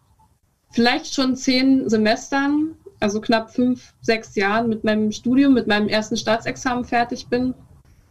vielleicht 0.70 1.14
schon 1.14 1.36
zehn 1.36 1.88
Semestern, 1.88 2.74
also 2.98 3.20
knapp 3.20 3.50
fünf, 3.50 3.92
sechs 4.00 4.34
Jahren 4.34 4.68
mit 4.68 4.84
meinem 4.84 5.12
Studium, 5.12 5.54
mit 5.54 5.66
meinem 5.66 5.88
ersten 5.88 6.16
Staatsexamen 6.16 6.84
fertig 6.84 7.28
bin. 7.28 7.54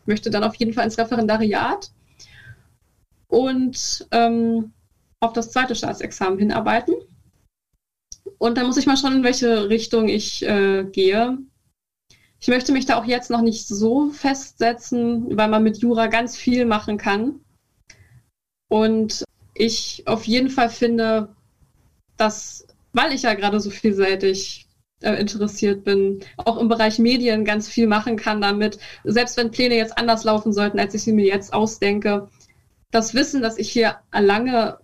Möchte 0.06 0.30
dann 0.30 0.44
auf 0.44 0.56
jeden 0.56 0.74
Fall 0.74 0.86
ins 0.86 0.98
Referendariat 0.98 1.92
und 3.28 4.08
ähm, 4.12 4.74
auf 5.22 5.34
das 5.34 5.52
zweite 5.52 5.76
Staatsexamen 5.76 6.38
hinarbeiten. 6.38 6.96
Und 8.38 8.58
dann 8.58 8.66
muss 8.66 8.78
ich 8.78 8.88
mal 8.88 8.98
schauen, 8.98 9.18
in 9.18 9.24
welche 9.24 9.70
Richtung 9.70 10.10
ich 10.10 10.44
äh, 10.44 10.84
gehe. 10.84 11.38
Ich 12.40 12.48
möchte 12.48 12.72
mich 12.72 12.88
da 12.88 13.00
auch 13.00 13.06
jetzt 13.06 13.30
noch 13.30 13.42
nicht 13.42 13.68
so 13.68 14.10
festsetzen, 14.10 15.38
weil 15.38 15.48
man 15.48 15.62
mit 15.62 15.78
Jura 15.78 16.08
ganz 16.08 16.36
viel 16.36 16.66
machen 16.66 16.98
kann. 16.98 17.40
Und 18.68 19.24
ich 19.54 20.04
auf 20.08 20.26
jeden 20.26 20.50
Fall 20.50 20.70
finde, 20.70 21.36
dass, 22.18 22.66
weil 22.94 23.14
ich 23.14 23.24
ja 23.24 23.36
gerade 23.36 23.60
so 23.60 23.70
vielseitig 23.70 24.68
äh, 25.02 25.14
interessiert 25.14 25.84
bin, 25.84 26.22
auch 26.38 26.58
im 26.58 26.68
Bereich 26.68 26.98
Medien 26.98 27.46
ganz 27.46 27.70
viel 27.70 27.86
machen 27.86 28.16
kann 28.18 28.42
damit, 28.42 28.80
selbst 29.04 29.38
wenn 29.38 29.52
Pläne 29.52 29.76
jetzt 29.76 29.98
anders 29.98 30.24
laufen 30.24 30.52
sollten, 30.52 30.80
als 30.80 30.96
ich 30.96 31.04
sie 31.04 31.14
mir 31.14 31.26
jetzt 31.26 31.54
ausdenke. 31.54 32.30
Das 32.90 33.14
Wissen, 33.14 33.44
das 33.44 33.58
ich 33.58 33.72
hier 33.72 33.98
erlange, 34.12 34.80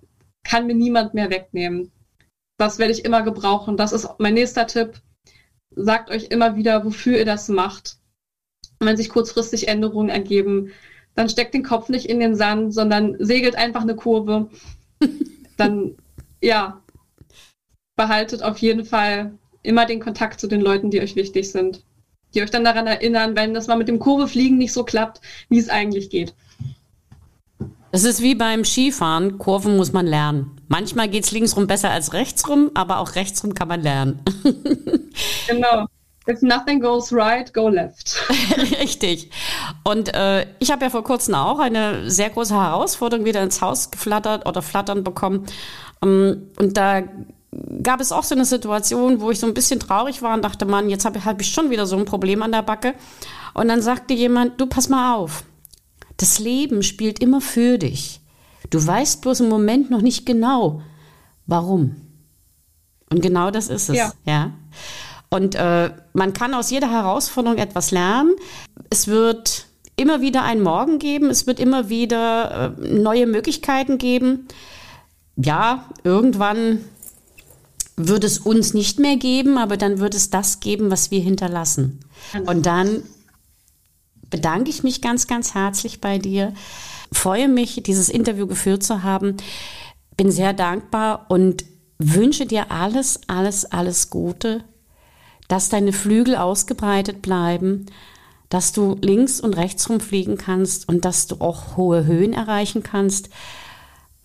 kann 0.48 0.68
mir 0.68 0.76
niemand 0.76 1.14
mehr 1.14 1.30
wegnehmen. 1.30 1.92
Das 2.58 2.80
werde 2.80 2.94
ich 2.94 3.06
immer 3.06 3.22
gebrauchen. 3.22 3.78
Das 3.78 3.92
ist 3.92 4.08
mein 4.18 4.34
nächster 4.34 4.66
Tipp. 4.66 5.02
Sagt 5.76 6.10
euch 6.10 6.26
immer 6.26 6.56
wieder, 6.56 6.86
wofür 6.86 7.18
ihr 7.18 7.26
das 7.26 7.50
macht. 7.50 7.98
Und 8.80 8.88
wenn 8.88 8.98
sich 8.98 9.10
kurzfristig 9.10 9.68
Änderungen 9.68 10.10
ergeben, 10.10 10.72
dann 11.16 11.30
steckt 11.30 11.54
den 11.54 11.64
Kopf 11.64 11.90
nicht 11.90 12.06
in 12.06 12.20
den 12.20 12.36
Sand, 12.36 12.74
sondern 12.74 13.16
segelt 13.20 13.56
einfach 13.56 13.82
eine 13.82 13.96
Kurve. 13.96 14.50
dann, 15.58 15.98
ja, 16.42 16.82
behaltet 17.96 18.44
auf 18.44 18.58
jeden 18.60 18.86
Fall 18.86 19.38
immer 19.64 19.86
den 19.86 20.00
Kontakt 20.00 20.40
zu 20.40 20.48
den 20.48 20.62
Leuten, 20.62 20.92
die 20.92 21.02
euch 21.02 21.16
wichtig 21.16 21.52
sind. 21.52 21.84
Die 22.34 22.42
euch 22.42 22.52
dann 22.52 22.64
daran 22.64 22.88
erinnern, 22.88 23.36
wenn 23.36 23.54
das 23.54 23.68
mal 23.68 23.78
mit 23.78 23.88
dem 23.88 24.00
Kurvefliegen 24.00 24.58
nicht 24.58 24.74
so 24.74 24.84
klappt, 24.84 25.22
wie 25.50 25.60
es 25.60 25.70
eigentlich 25.70 26.10
geht. 26.10 26.36
Es 27.98 28.04
ist 28.04 28.22
wie 28.22 28.36
beim 28.36 28.64
Skifahren, 28.64 29.40
Kurven 29.40 29.76
muss 29.76 29.92
man 29.92 30.06
lernen. 30.06 30.62
Manchmal 30.68 31.08
geht 31.08 31.24
es 31.24 31.32
linksrum 31.32 31.66
besser 31.66 31.90
als 31.90 32.14
rechtsrum, 32.14 32.70
aber 32.76 33.00
auch 33.00 33.16
rechtsrum 33.16 33.56
kann 33.56 33.70
man 33.70 33.82
lernen. 33.82 34.22
genau. 35.48 35.88
If 36.30 36.44
nothing 36.44 36.80
goes 36.80 37.12
right, 37.12 37.52
go 37.56 37.70
left. 37.70 38.16
Richtig. 38.80 39.32
Und 39.84 40.14
äh, 40.14 40.46
ich 40.60 40.70
habe 40.70 40.86
ja 40.86 40.92
vor 40.92 41.04
kurzem 41.04 41.34
auch 41.34 41.58
eine 41.58 42.08
sehr 42.08 42.30
große 42.30 42.54
Herausforderung 42.54 43.26
wieder 43.26 43.42
ins 43.42 43.62
Haus 43.62 43.90
geflattert 43.90 44.46
oder 44.46 44.62
flattern 44.62 45.04
bekommen. 45.04 45.48
Um, 46.00 46.10
ähm, 46.10 46.52
und 46.60 46.78
da 46.78 47.02
gab 47.82 48.00
es 48.00 48.12
auch 48.12 48.24
so 48.24 48.36
eine 48.36 48.46
Situation, 48.46 49.22
wo 49.22 49.32
ich 49.32 49.40
so 49.40 49.48
ein 49.48 49.56
bisschen 49.56 49.80
traurig 49.80 50.22
war 50.22 50.36
und 50.36 50.46
dachte, 50.46 50.68
Mann, 50.68 50.92
jetzt 50.92 51.06
habe 51.06 51.26
hab 51.26 51.42
ich 51.42 51.50
schon 51.50 51.72
wieder 51.72 51.88
so 51.88 51.98
ein 51.98 52.06
Problem 52.06 52.44
an 52.44 52.52
der 52.52 52.62
Backe. 52.62 52.94
Und 53.56 53.70
dann 53.70 53.82
sagte 53.82 54.14
jemand, 54.14 54.62
du 54.62 54.68
pass 54.68 54.88
mal 54.88 55.16
auf. 55.16 55.44
Das 56.18 56.40
Leben 56.40 56.84
spielt 56.84 57.20
immer 57.20 57.42
für 57.42 57.78
dich. 57.78 58.22
Du 58.70 58.86
weißt 58.86 59.22
bloß 59.22 59.42
im 59.42 59.50
Moment 59.50 59.90
noch 59.90 60.02
nicht 60.02 60.26
genau, 60.26 60.82
warum. 61.46 61.96
Und 63.10 63.22
genau 63.22 63.52
das 63.52 63.70
ist 63.70 63.90
es, 63.90 63.96
ja. 63.96 64.12
ja? 64.26 64.52
Und 65.30 65.56
äh, 65.56 65.92
man 66.14 66.34
kann 66.34 66.54
aus 66.54 66.72
jeder 66.72 66.90
Herausforderung 66.90 67.58
etwas 67.58 67.92
lernen. 67.92 68.36
Es 68.90 69.08
wird 69.08 69.68
immer 69.96 70.22
wieder 70.22 70.44
einen 70.44 70.62
Morgen 70.62 71.00
geben, 71.00 71.30
es 71.30 71.48
wird 71.48 71.60
immer 71.60 71.90
wieder 71.90 72.76
äh, 72.80 72.94
neue 72.94 73.28
Möglichkeiten 73.28 73.98
geben. 73.98 74.48
Ja, 75.36 75.86
irgendwann 76.04 76.80
wird 77.98 78.24
es 78.24 78.40
uns 78.40 78.74
nicht 78.74 79.00
mehr 79.00 79.18
geben, 79.18 79.58
aber 79.58 79.76
dann 79.76 80.00
wird 80.00 80.16
es 80.16 80.30
das 80.30 80.60
geben, 80.60 80.92
was 80.92 81.12
wir 81.12 81.20
hinterlassen. 81.20 82.00
Und 82.46 82.66
dann 82.66 83.04
bedanke 84.30 84.70
ich 84.70 84.84
mich 84.84 85.02
ganz, 85.02 85.28
ganz 85.28 85.54
herzlich 85.54 86.02
bei 86.02 86.18
dir. 86.18 86.54
Freue 87.12 87.48
mich, 87.48 87.82
dieses 87.84 88.10
Interview 88.10 88.48
geführt 88.48 88.84
zu 88.84 89.04
haben. 89.04 89.38
Bin 90.16 90.32
sehr 90.32 90.54
dankbar 90.54 91.26
und 91.30 91.66
wünsche 91.98 92.46
dir 92.46 92.72
alles, 92.72 93.22
alles, 93.28 93.66
alles 93.66 94.10
Gute, 94.10 94.64
dass 95.48 95.70
deine 95.70 95.94
Flügel 95.94 96.36
ausgebreitet 96.36 97.22
bleiben, 97.22 97.86
dass 98.50 98.72
du 98.72 98.98
links 99.02 99.40
und 99.40 99.56
rechts 99.56 99.90
rumfliegen 99.90 100.38
kannst 100.38 100.88
und 100.88 101.06
dass 101.06 101.28
du 101.28 101.38
auch 101.40 101.78
hohe 101.78 102.06
Höhen 102.06 102.34
erreichen 102.34 102.84
kannst, 102.84 103.30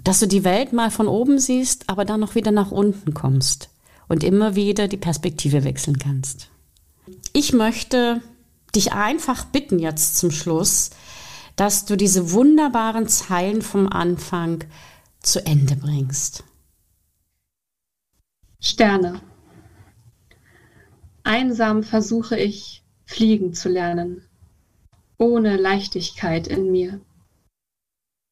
dass 0.02 0.20
du 0.20 0.26
die 0.26 0.44
Welt 0.44 0.72
mal 0.72 0.90
von 0.90 1.08
oben 1.08 1.38
siehst, 1.38 1.88
aber 1.88 2.04
dann 2.04 2.20
noch 2.20 2.34
wieder 2.34 2.50
nach 2.50 2.70
unten 2.70 3.14
kommst 3.14 3.70
und 4.08 4.24
immer 4.24 4.56
wieder 4.56 4.88
die 4.88 4.96
Perspektive 4.96 5.64
wechseln 5.64 5.98
kannst. 5.98 6.48
Ich 7.32 7.52
möchte 7.52 8.20
dich 8.74 8.92
einfach 8.92 9.44
bitten 9.44 9.78
jetzt 9.78 10.16
zum 10.16 10.30
Schluss, 10.30 10.90
dass 11.56 11.84
du 11.84 11.96
diese 11.96 12.32
wunderbaren 12.32 13.08
Zeilen 13.08 13.62
vom 13.62 13.86
Anfang 13.88 14.64
zu 15.20 15.44
Ende 15.44 15.76
bringst. 15.76 16.44
Sterne. 18.60 19.20
Einsam 21.24 21.82
versuche 21.82 22.38
ich, 22.38 22.82
fliegen 23.04 23.54
zu 23.54 23.68
lernen, 23.68 24.26
ohne 25.18 25.56
Leichtigkeit 25.56 26.46
in 26.46 26.72
mir. 26.72 27.00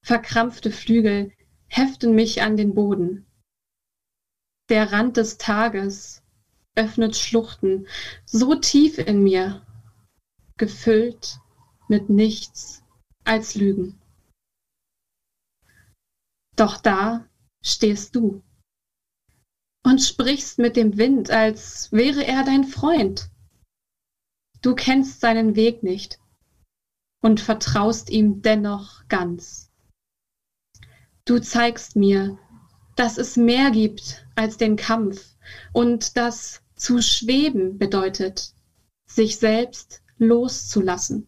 Verkrampfte 0.02 0.70
Flügel 0.70 1.32
heften 1.66 2.14
mich 2.14 2.42
an 2.42 2.56
den 2.56 2.74
Boden. 2.74 3.26
Der 4.70 4.92
Rand 4.92 5.16
des 5.16 5.36
Tages 5.36 6.22
öffnet 6.74 7.16
Schluchten 7.16 7.86
so 8.24 8.54
tief 8.54 8.98
in 8.98 9.22
mir, 9.22 9.66
gefüllt 10.60 11.40
mit 11.88 12.10
nichts 12.10 12.84
als 13.24 13.54
Lügen. 13.54 13.98
Doch 16.54 16.76
da 16.76 17.26
stehst 17.64 18.14
du 18.14 18.42
und 19.82 20.02
sprichst 20.02 20.58
mit 20.58 20.76
dem 20.76 20.98
Wind, 20.98 21.30
als 21.30 21.90
wäre 21.92 22.26
er 22.26 22.44
dein 22.44 22.64
Freund. 22.64 23.30
Du 24.60 24.74
kennst 24.74 25.22
seinen 25.22 25.56
Weg 25.56 25.82
nicht 25.82 26.20
und 27.22 27.40
vertraust 27.40 28.10
ihm 28.10 28.42
dennoch 28.42 29.08
ganz. 29.08 29.72
Du 31.24 31.38
zeigst 31.38 31.96
mir, 31.96 32.38
dass 32.96 33.16
es 33.16 33.38
mehr 33.38 33.70
gibt 33.70 34.26
als 34.34 34.58
den 34.58 34.76
Kampf 34.76 35.38
und 35.72 36.18
dass 36.18 36.62
zu 36.76 37.00
schweben 37.00 37.78
bedeutet, 37.78 38.54
sich 39.06 39.38
selbst 39.38 40.02
loszulassen, 40.20 41.26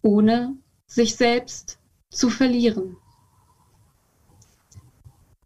ohne 0.00 0.56
sich 0.86 1.16
selbst 1.16 1.78
zu 2.10 2.30
verlieren. 2.30 2.96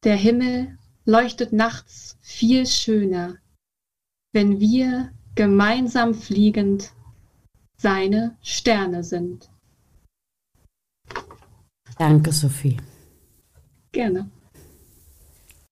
Der 0.04 0.16
Himmel 0.16 0.78
leuchtet 1.04 1.52
nachts 1.52 2.16
viel 2.20 2.66
schöner, 2.66 3.36
wenn 4.32 4.60
wir 4.60 5.12
gemeinsam 5.34 6.14
fliegend 6.14 6.92
seine 7.76 8.36
Sterne 8.42 9.02
sind. 9.02 9.50
Danke, 11.98 12.32
Sophie. 12.32 12.76
Gerne. 13.92 14.30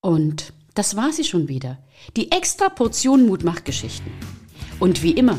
Und 0.01 0.53
das 0.75 0.97
war 0.97 1.13
sie 1.13 1.25
schon 1.25 1.49
wieder. 1.49 1.79
Die 2.17 2.31
extra 2.33 2.69
Portion 2.69 3.27
Mutmachgeschichten. 3.27 4.11
Und 4.81 5.03
wie 5.03 5.13
immer, 5.13 5.39